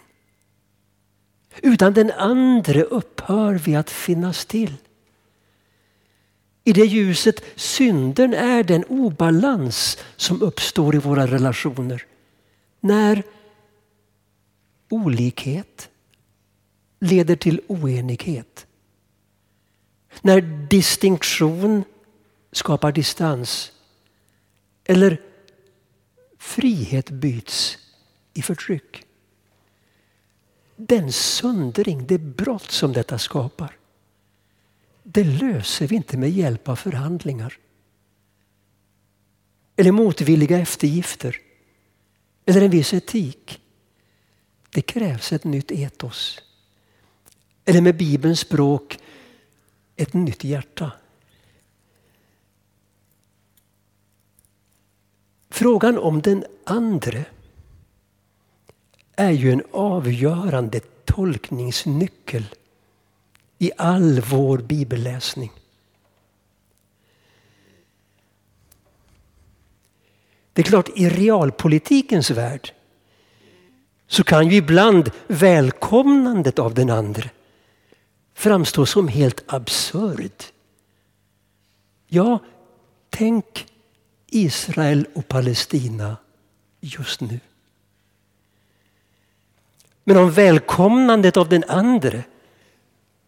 Utan 1.62 1.94
den 1.94 2.12
andre 2.12 2.84
upphör 2.84 3.54
vi 3.54 3.76
att 3.76 3.90
finnas 3.90 4.46
till. 4.46 4.74
I 6.64 6.74
det 6.74 6.86
ljuset 6.86 7.44
synden 7.56 8.34
är 8.34 8.64
den 8.64 8.84
obalans 8.84 9.98
som 10.16 10.42
uppstår 10.42 10.96
i 10.96 10.98
våra 10.98 11.28
relationer. 11.28 12.06
När 12.80 13.24
olikhet 14.90 15.90
leder 17.00 17.36
till 17.36 17.62
oenighet. 17.68 18.68
När 20.22 20.42
distinktion 20.70 21.84
skapar 22.52 22.92
distans. 22.92 23.72
Eller 24.84 25.22
frihet 26.38 27.10
byts 27.10 27.78
i 28.34 28.42
förtryck. 28.42 29.06
Den 30.82 31.12
söndring, 31.12 32.08
det 32.08 32.18
brott 32.18 32.72
som 32.72 32.94
detta 32.94 33.18
skapar 33.18 33.80
det 35.12 35.24
löser 35.24 35.88
vi 35.88 35.96
inte 35.96 36.18
med 36.18 36.30
hjälp 36.30 36.70
av 36.70 36.76
förhandlingar. 36.76 37.58
Eller 39.76 39.92
motvilliga 39.92 40.60
eftergifter. 40.60 41.38
Eller 42.46 42.62
en 42.62 42.72
viss 42.72 42.94
etik. 42.94 43.62
Det 44.70 44.82
krävs 44.82 45.34
ett 45.34 45.44
nytt 45.44 45.72
etos. 45.72 46.42
Eller 47.66 47.82
med 47.82 47.98
Bibelns 47.98 48.40
språk, 48.40 49.00
ett 49.96 50.14
nytt 50.14 50.44
hjärta. 50.44 50.92
Frågan 55.50 55.98
om 55.98 56.22
den 56.22 56.46
andre 56.64 57.26
är 59.20 59.32
ju 59.32 59.52
en 59.52 59.64
avgörande 59.72 60.80
tolkningsnyckel 61.06 62.46
i 63.58 63.72
all 63.78 64.20
vår 64.20 64.58
bibelläsning. 64.58 65.52
Det 70.54 70.62
är 70.62 70.64
klart, 70.64 70.90
i 70.96 71.10
realpolitikens 71.10 72.32
värld 72.32 72.74
så 74.08 74.24
kan 74.24 74.50
ju 74.50 74.56
ibland 74.56 75.12
välkomnandet 75.28 76.60
av 76.60 76.74
den 76.74 76.90
andra 76.90 77.30
framstå 78.34 78.86
som 78.86 79.08
helt 79.08 79.44
absurd. 79.48 80.44
Ja, 82.08 82.40
tänk 83.10 83.68
Israel 84.28 85.08
och 85.14 85.28
Palestina 85.28 86.18
just 86.80 87.22
nu. 87.22 87.40
Men 90.04 90.18
om 90.18 90.32
välkomnandet 90.32 91.38
av 91.38 91.50
den 91.50 91.64
andre 91.68 92.24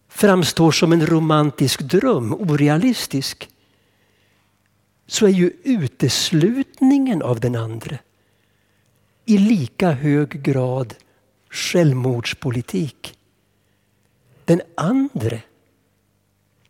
framstår 0.09 0.71
som 0.71 0.93
en 0.93 1.05
romantisk 1.05 1.81
dröm, 1.81 2.33
orealistisk, 2.33 3.49
så 5.07 5.25
är 5.25 5.31
ju 5.31 5.51
uteslutningen 5.63 7.21
av 7.21 7.39
den 7.39 7.55
andre 7.55 7.99
i 9.25 9.37
lika 9.37 9.91
hög 9.91 10.43
grad 10.43 10.95
självmordspolitik. 11.49 13.17
Den 14.45 14.61
andre 14.75 15.41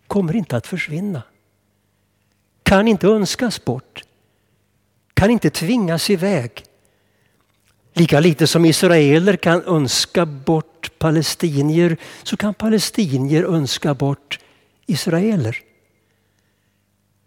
kommer 0.07 0.35
inte 0.35 0.57
att 0.57 0.67
försvinna. 0.67 1.21
Kan 2.63 2.87
inte 2.87 3.07
önskas 3.07 3.65
bort. 3.65 4.03
Kan 5.13 5.29
inte 5.29 5.49
tvingas 5.49 6.09
iväg. 6.09 6.63
Lika 7.93 8.19
lite 8.19 8.47
som 8.47 8.65
israeler 8.65 9.35
kan 9.35 9.63
önska 9.63 10.25
bort 10.25 10.99
palestinier 10.99 11.97
så 12.23 12.37
kan 12.37 12.53
palestinier 12.53 13.43
önska 13.43 13.93
bort 13.93 14.39
israeler. 14.85 15.57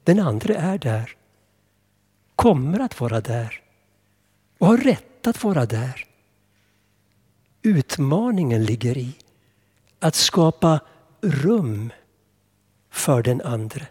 Den 0.04 0.20
andra 0.20 0.54
är 0.54 0.78
där. 0.78 1.16
Kommer 2.36 2.80
att 2.80 3.00
vara 3.00 3.20
där. 3.20 3.60
Och 4.58 4.66
har 4.66 4.76
rätt 4.76 5.26
att 5.26 5.44
vara 5.44 5.66
där. 5.66 6.06
Utmaningen 7.62 8.64
ligger 8.64 8.98
i 8.98 9.12
att 9.98 10.14
skapa 10.14 10.80
rum 11.20 11.92
för 12.90 13.22
den 13.22 13.40
andre. 13.40 13.86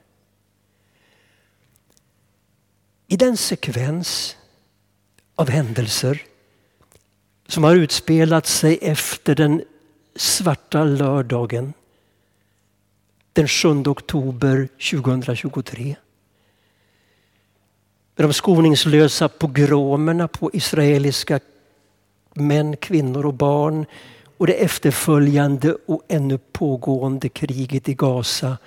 I 3.07 3.17
den 3.17 3.37
sekvens 3.37 4.37
av 5.35 5.49
händelser 5.49 6.21
som 7.47 7.63
har 7.63 7.75
utspelat 7.75 8.47
sig 8.47 8.79
efter 8.81 9.35
den 9.35 9.63
svarta 10.15 10.83
lördagen 10.83 11.73
den 13.33 13.47
7 13.47 13.69
oktober 13.69 14.67
2023. 14.91 15.95
Med 18.15 18.25
de 18.27 18.33
skoningslösa 18.33 19.29
pogromerna 19.29 20.27
på 20.27 20.49
israeliska 20.53 21.39
män, 22.33 22.77
kvinnor 22.77 23.25
och 23.25 23.33
barn 23.33 23.85
och 24.37 24.47
det 24.47 24.53
efterföljande 24.53 25.75
och 25.85 26.03
ännu 26.07 26.37
pågående 26.37 27.29
kriget 27.29 27.89
i 27.89 27.93
Gaza 27.93 28.57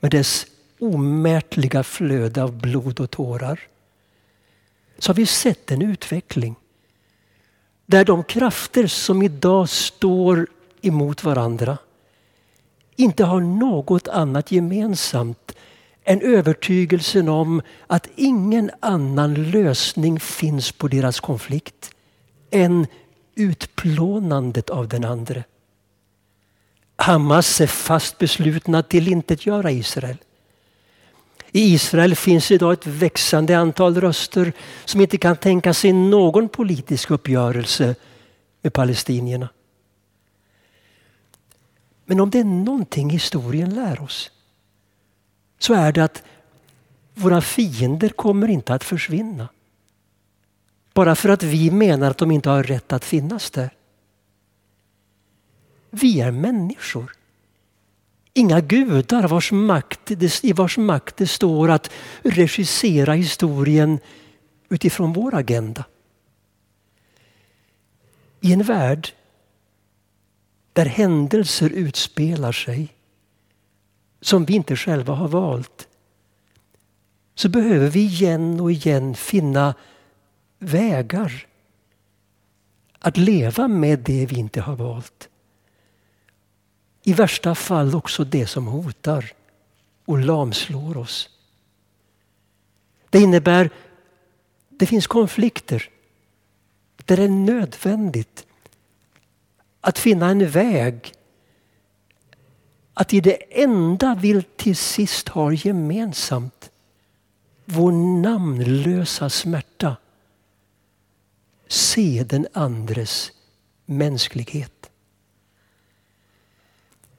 med 0.00 0.10
dess 0.10 0.46
omätliga 0.78 1.82
flöde 1.82 2.42
av 2.42 2.52
blod 2.52 3.00
och 3.00 3.10
tårar. 3.10 3.60
Så 4.98 5.10
har 5.10 5.14
vi 5.14 5.26
sett 5.26 5.70
en 5.70 5.82
utveckling 5.82 6.56
där 7.86 8.04
de 8.04 8.24
krafter 8.24 8.86
som 8.86 9.22
idag 9.22 9.68
står 9.68 10.46
emot 10.82 11.24
varandra 11.24 11.78
inte 12.96 13.24
har 13.24 13.40
något 13.40 14.08
annat 14.08 14.52
gemensamt 14.52 15.52
än 16.04 16.20
övertygelsen 16.20 17.28
om 17.28 17.62
att 17.86 18.08
ingen 18.16 18.70
annan 18.80 19.34
lösning 19.34 20.20
finns 20.20 20.72
på 20.72 20.88
deras 20.88 21.20
konflikt 21.20 21.90
än 22.50 22.86
utplånandet 23.34 24.70
av 24.70 24.88
den 24.88 25.04
andre. 25.04 25.44
Hamas 26.96 27.60
är 27.60 27.66
fast 27.66 28.18
beslutna 28.18 28.78
att 28.78 28.90
tillintetgöra 28.90 29.70
Israel. 29.70 30.16
I 31.56 31.74
Israel 31.74 32.16
finns 32.16 32.50
idag 32.50 32.72
ett 32.72 32.86
växande 32.86 33.58
antal 33.58 34.00
röster 34.00 34.52
som 34.84 35.00
inte 35.00 35.18
kan 35.18 35.36
tänka 35.36 35.74
sig 35.74 35.92
någon 35.92 36.48
politisk 36.48 37.10
uppgörelse 37.10 37.94
med 38.62 38.72
palestinierna. 38.72 39.48
Men 42.04 42.20
om 42.20 42.30
det 42.30 42.38
är 42.38 42.44
någonting 42.44 43.10
historien 43.10 43.74
lär 43.74 44.02
oss 44.02 44.30
så 45.58 45.74
är 45.74 45.92
det 45.92 46.04
att 46.04 46.22
våra 47.14 47.40
fiender 47.40 48.08
kommer 48.08 48.48
inte 48.48 48.74
att 48.74 48.84
försvinna. 48.84 49.48
Bara 50.94 51.14
för 51.14 51.28
att 51.28 51.42
vi 51.42 51.70
menar 51.70 52.10
att 52.10 52.18
de 52.18 52.30
inte 52.30 52.50
har 52.50 52.62
rätt 52.62 52.92
att 52.92 53.04
finnas 53.04 53.50
där. 53.50 53.74
Vi 55.90 56.20
är 56.20 56.30
människor. 56.30 57.12
Inga 58.34 58.60
gudar 58.60 59.28
vars 59.28 59.52
makt, 59.52 60.10
i 60.42 60.52
vars 60.52 60.78
makt 60.78 61.16
det 61.16 61.26
står 61.26 61.70
att 61.70 61.90
regissera 62.22 63.12
historien 63.12 63.98
utifrån 64.68 65.12
vår 65.12 65.34
agenda. 65.34 65.84
I 68.40 68.52
en 68.52 68.62
värld 68.62 69.08
där 70.72 70.86
händelser 70.86 71.70
utspelar 71.70 72.52
sig 72.52 72.88
som 74.20 74.44
vi 74.44 74.54
inte 74.54 74.76
själva 74.76 75.14
har 75.14 75.28
valt 75.28 75.88
så 77.34 77.48
behöver 77.48 77.88
vi 77.88 78.00
igen 78.00 78.60
och 78.60 78.72
igen 78.72 79.14
finna 79.14 79.74
vägar 80.58 81.46
att 82.98 83.16
leva 83.16 83.68
med 83.68 83.98
det 83.98 84.26
vi 84.26 84.36
inte 84.36 84.60
har 84.60 84.76
valt. 84.76 85.28
I 87.06 87.12
värsta 87.12 87.54
fall 87.54 87.94
också 87.94 88.24
det 88.24 88.46
som 88.46 88.66
hotar 88.66 89.32
och 90.04 90.18
lamslår 90.18 90.96
oss. 90.96 91.30
Det 93.10 93.20
innebär 93.20 93.70
det 94.68 94.86
finns 94.86 95.06
konflikter 95.06 95.90
där 97.04 97.16
det 97.16 97.22
är 97.22 97.28
nödvändigt 97.28 98.46
att 99.80 99.98
finna 99.98 100.28
en 100.28 100.48
väg 100.48 101.12
att 102.94 103.14
i 103.14 103.20
det 103.20 103.62
enda 103.62 104.14
vi 104.14 104.42
till 104.42 104.76
sist 104.76 105.28
har 105.28 105.66
gemensamt, 105.66 106.70
vår 107.64 107.92
namnlösa 108.22 109.30
smärta, 109.30 109.96
se 111.68 112.24
den 112.28 112.46
andres 112.52 113.32
mänsklighet. 113.86 114.73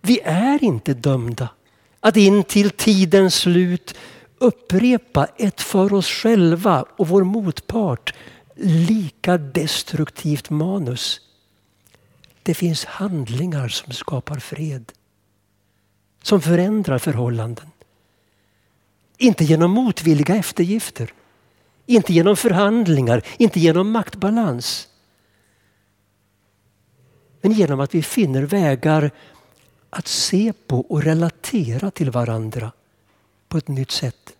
Vi 0.05 0.19
är 0.23 0.63
inte 0.63 0.93
dömda 0.93 1.49
att 1.99 2.17
in 2.17 2.43
till 2.43 2.69
tidens 2.69 3.35
slut 3.35 3.95
upprepa 4.37 5.27
ett 5.37 5.61
för 5.61 5.93
oss 5.93 6.07
själva 6.07 6.85
och 6.97 7.07
vår 7.07 7.23
motpart 7.23 8.13
lika 8.55 9.37
destruktivt 9.37 10.49
manus. 10.49 11.21
Det 12.43 12.53
finns 12.53 12.85
handlingar 12.85 13.67
som 13.67 13.93
skapar 13.93 14.39
fred. 14.39 14.91
Som 16.23 16.41
förändrar 16.41 16.97
förhållanden. 16.97 17.69
Inte 19.17 19.43
genom 19.43 19.71
motvilliga 19.71 20.35
eftergifter. 20.35 21.13
Inte 21.85 22.13
genom 22.13 22.35
förhandlingar, 22.35 23.21
inte 23.37 23.59
genom 23.59 23.91
maktbalans. 23.91 24.87
Men 27.41 27.51
genom 27.51 27.79
att 27.79 27.95
vi 27.95 28.03
finner 28.03 28.43
vägar 28.43 29.11
att 29.95 30.07
se 30.07 30.53
på 30.67 30.79
och 30.79 31.03
relatera 31.03 31.91
till 31.91 32.11
varandra 32.11 32.71
på 33.47 33.57
ett 33.57 33.67
nytt 33.67 33.91
sätt. 33.91 34.37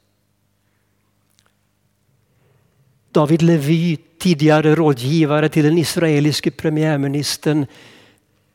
David 3.12 3.42
Levy, 3.42 3.98
tidigare 4.20 4.76
rådgivare 4.76 5.50
till 5.50 5.64
den 5.64 5.78
israeliske 5.78 6.52
premiärministern 6.52 7.66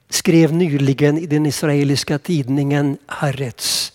skrev 0.09 0.53
nyligen 0.53 1.19
i 1.19 1.27
den 1.27 1.47
israeliska 1.47 2.19
tidningen 2.19 2.99
Haaretz. 3.07 3.93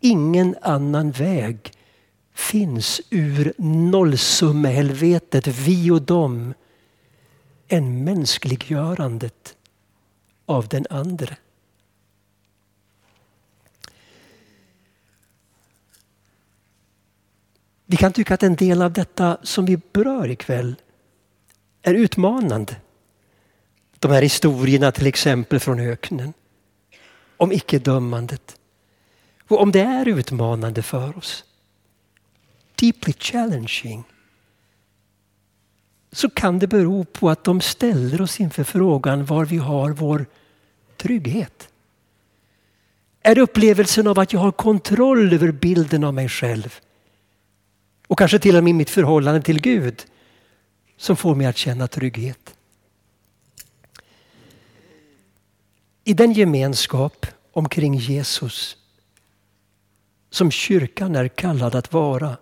Ingen 0.00 0.56
annan 0.62 1.10
väg 1.10 1.72
finns 2.34 3.00
ur 3.10 3.52
nollsummehelvetet, 3.58 5.46
vi 5.46 5.90
och 5.90 6.02
dem, 6.02 6.54
än 7.68 8.04
mänskliggörandet 8.04 9.56
av 10.46 10.68
den 10.68 10.86
andre. 10.90 11.36
Vi 17.86 17.96
kan 17.96 18.12
tycka 18.12 18.34
att 18.34 18.42
en 18.42 18.56
del 18.56 18.82
av 18.82 18.92
detta 18.92 19.38
som 19.42 19.64
vi 19.64 19.80
berör 19.92 20.30
ikväll 20.30 20.76
är 21.82 21.94
utmanande. 21.94 22.76
De 23.98 24.10
här 24.10 24.22
historierna 24.22 24.92
till 24.92 25.06
exempel 25.06 25.60
från 25.60 25.80
öknen. 25.80 26.32
Om 27.36 27.52
icke-dömandet. 27.52 28.56
Och 29.48 29.60
om 29.60 29.72
det 29.72 29.80
är 29.80 30.08
utmanande 30.08 30.82
för 30.82 31.18
oss, 31.18 31.44
deeply 32.74 33.12
challenging, 33.12 34.04
så 36.16 36.30
kan 36.30 36.58
det 36.58 36.66
bero 36.66 37.04
på 37.04 37.30
att 37.30 37.44
de 37.44 37.60
ställer 37.60 38.20
oss 38.20 38.40
inför 38.40 38.64
frågan 38.64 39.24
var 39.24 39.44
vi 39.44 39.56
har 39.56 39.90
vår 39.90 40.26
trygghet. 40.96 41.68
Är 43.22 43.34
det 43.34 43.40
upplevelsen 43.40 44.06
av 44.06 44.18
att 44.18 44.32
jag 44.32 44.40
har 44.40 44.52
kontroll 44.52 45.32
över 45.32 45.52
bilden 45.52 46.04
av 46.04 46.14
mig 46.14 46.28
själv? 46.28 46.80
Och 48.06 48.18
kanske 48.18 48.38
till 48.38 48.56
och 48.56 48.64
med 48.64 48.74
mitt 48.74 48.90
förhållande 48.90 49.42
till 49.42 49.60
Gud 49.60 50.06
som 50.96 51.16
får 51.16 51.34
mig 51.34 51.46
att 51.46 51.56
känna 51.56 51.88
trygghet. 51.88 52.56
I 56.04 56.14
den 56.14 56.32
gemenskap 56.32 57.26
omkring 57.52 57.94
Jesus 57.94 58.76
som 60.30 60.50
kyrkan 60.50 61.16
är 61.16 61.28
kallad 61.28 61.74
att 61.74 61.92
vara 61.92 62.36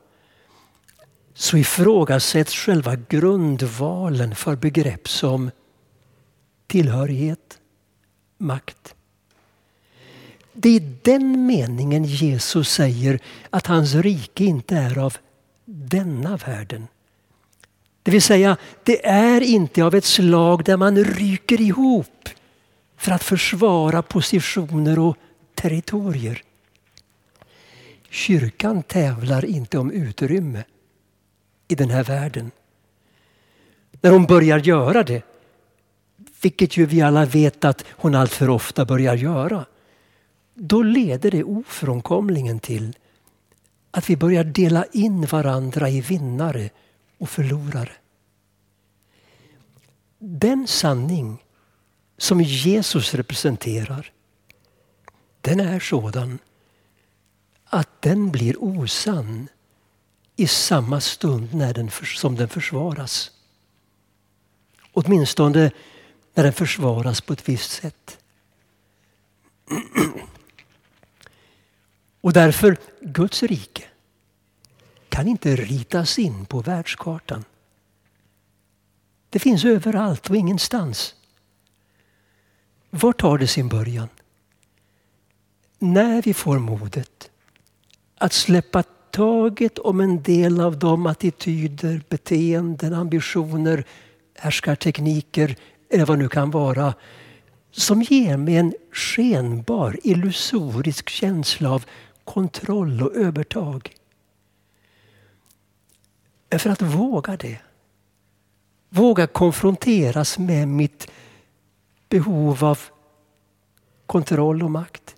så 1.35 1.57
ifrågasätts 1.57 2.55
själva 2.55 2.97
grundvalen 3.09 4.35
för 4.35 4.57
begrepp 4.57 5.09
som 5.09 5.51
tillhörighet, 6.67 7.59
makt. 8.39 8.95
Det 10.53 10.69
är 10.69 10.81
i 10.81 10.97
den 11.03 11.47
meningen 11.47 12.05
Jesus 12.05 12.71
säger 12.71 13.21
att 13.51 13.67
hans 13.67 13.95
rike 13.95 14.45
inte 14.45 14.77
är 14.77 14.99
av 14.99 15.17
denna 15.65 16.37
världen. 16.37 16.87
Det 18.03 18.11
vill 18.11 18.23
säga, 18.23 18.57
det 18.83 19.07
är 19.07 19.41
inte 19.41 19.85
av 19.85 19.95
ett 19.95 20.05
slag 20.05 20.65
där 20.65 20.77
man 20.77 21.05
ryker 21.05 21.61
ihop 21.61 22.29
för 22.97 23.13
att 23.13 23.23
försvara 23.23 24.03
positioner 24.03 24.99
och 24.99 25.17
territorier. 25.55 26.43
Kyrkan 28.11 28.83
tävlar 28.83 29.45
inte 29.45 29.79
om 29.79 29.91
utrymme 29.91 30.65
i 31.69 31.75
den 31.75 31.91
här 31.91 32.05
världen. 32.05 32.51
När 34.01 34.11
hon 34.11 34.27
börjar 34.27 34.59
göra 34.59 35.03
det, 35.03 35.23
vilket 36.43 36.77
ju 36.77 36.87
vi 36.87 37.03
alla 37.03 37.25
vet 37.25 37.65
att 37.65 37.85
hon 37.91 38.15
alltför 38.15 38.51
ofta 38.51 38.85
börjar 38.85 39.15
göra, 39.15 39.65
då 40.55 40.83
leder 40.83 41.31
det 41.31 41.45
ofrånkomligen 41.45 42.59
till 42.61 42.97
att 43.91 44.11
vi 44.11 44.17
börjar 44.17 44.45
dela 44.45 44.85
in 44.93 45.27
varandra 45.27 45.89
i 45.91 46.01
vinnare 46.01 46.71
och 47.19 47.29
förlorare. 47.29 47.93
Den 50.19 50.67
sanning 50.67 51.45
som 52.19 52.41
Jesus 52.41 53.15
representerar, 53.15 54.13
den 55.41 55.61
är 55.61 55.81
sådan 55.81 56.39
att 57.65 58.03
den 58.03 58.31
blir 58.31 58.65
osann 58.65 59.49
i 60.37 60.47
samma 60.47 61.01
stund 61.01 61.55
när 61.55 61.75
den, 61.75 61.91
som 62.17 62.37
den 62.37 62.49
försvaras. 62.49 63.31
Åtminstone 64.93 65.71
när 66.35 66.45
den 66.45 66.53
försvaras 66.53 67.21
på 67.21 67.33
ett 67.33 67.49
visst 67.49 67.71
sätt. 67.71 68.19
Och 72.21 72.33
därför, 72.33 72.77
Guds 73.01 73.43
rike 73.43 73.85
kan 75.09 75.29
inte 75.29 75.57
ritas 75.57 76.19
in 76.19 76.47
på 76.47 76.61
världskartan. 76.61 77.45
Det 79.31 79.39
finns 79.39 79.65
överallt 79.65 80.31
och 80.31 80.37
ingenstans. 80.37 81.15
Var 82.91 83.13
tar 83.13 83.39
det 83.39 83.47
sin 83.47 83.69
början? 83.69 84.09
När 85.79 86.23
vi 86.23 86.35
får 86.35 86.59
modet 86.59 87.31
att 88.19 88.33
släppa 88.33 88.83
taget 89.15 89.79
om 89.79 90.01
en 90.01 90.23
del 90.23 90.61
av 90.61 90.79
de 90.79 91.07
attityder, 91.07 92.03
beteenden, 92.09 92.95
ambitioner, 92.95 93.85
härskartekniker 94.35 95.57
eller 95.91 96.07
vad 96.07 96.19
det 96.19 96.23
nu 96.23 96.29
kan 96.29 96.51
vara 96.51 96.95
som 97.71 98.03
ger 98.03 98.37
mig 98.37 98.57
en 98.57 98.75
skenbar, 98.93 99.99
illusorisk 100.03 101.09
känsla 101.09 101.71
av 101.71 101.85
kontroll 102.25 103.03
och 103.03 103.17
övertag. 103.17 103.97
För 106.59 106.71
att 106.71 106.83
våga 106.83 107.37
det, 107.37 107.59
våga 108.89 109.27
konfronteras 109.27 110.39
med 110.39 110.69
mitt 110.69 111.11
behov 112.09 112.65
av 112.65 112.79
kontroll 114.07 114.63
och 114.63 114.71
makt 114.71 115.14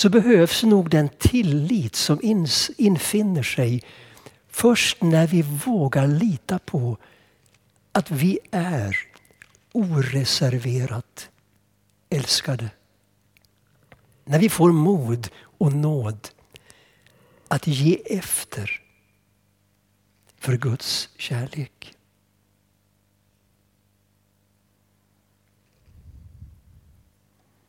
så 0.00 0.08
behövs 0.08 0.62
nog 0.62 0.90
den 0.90 1.08
tillit 1.08 1.96
som 1.96 2.20
infinner 2.76 3.42
sig 3.42 3.82
först 4.48 5.02
när 5.02 5.26
vi 5.26 5.42
vågar 5.42 6.06
lita 6.06 6.58
på 6.58 6.96
att 7.92 8.10
vi 8.10 8.38
är 8.50 8.96
oreserverat 9.72 11.30
älskade. 12.10 12.70
När 14.24 14.38
vi 14.38 14.48
får 14.48 14.72
mod 14.72 15.28
och 15.58 15.72
nåd 15.72 16.28
att 17.48 17.66
ge 17.66 17.98
efter 18.04 18.82
för 20.38 20.56
Guds 20.56 21.08
kärlek. 21.16 21.94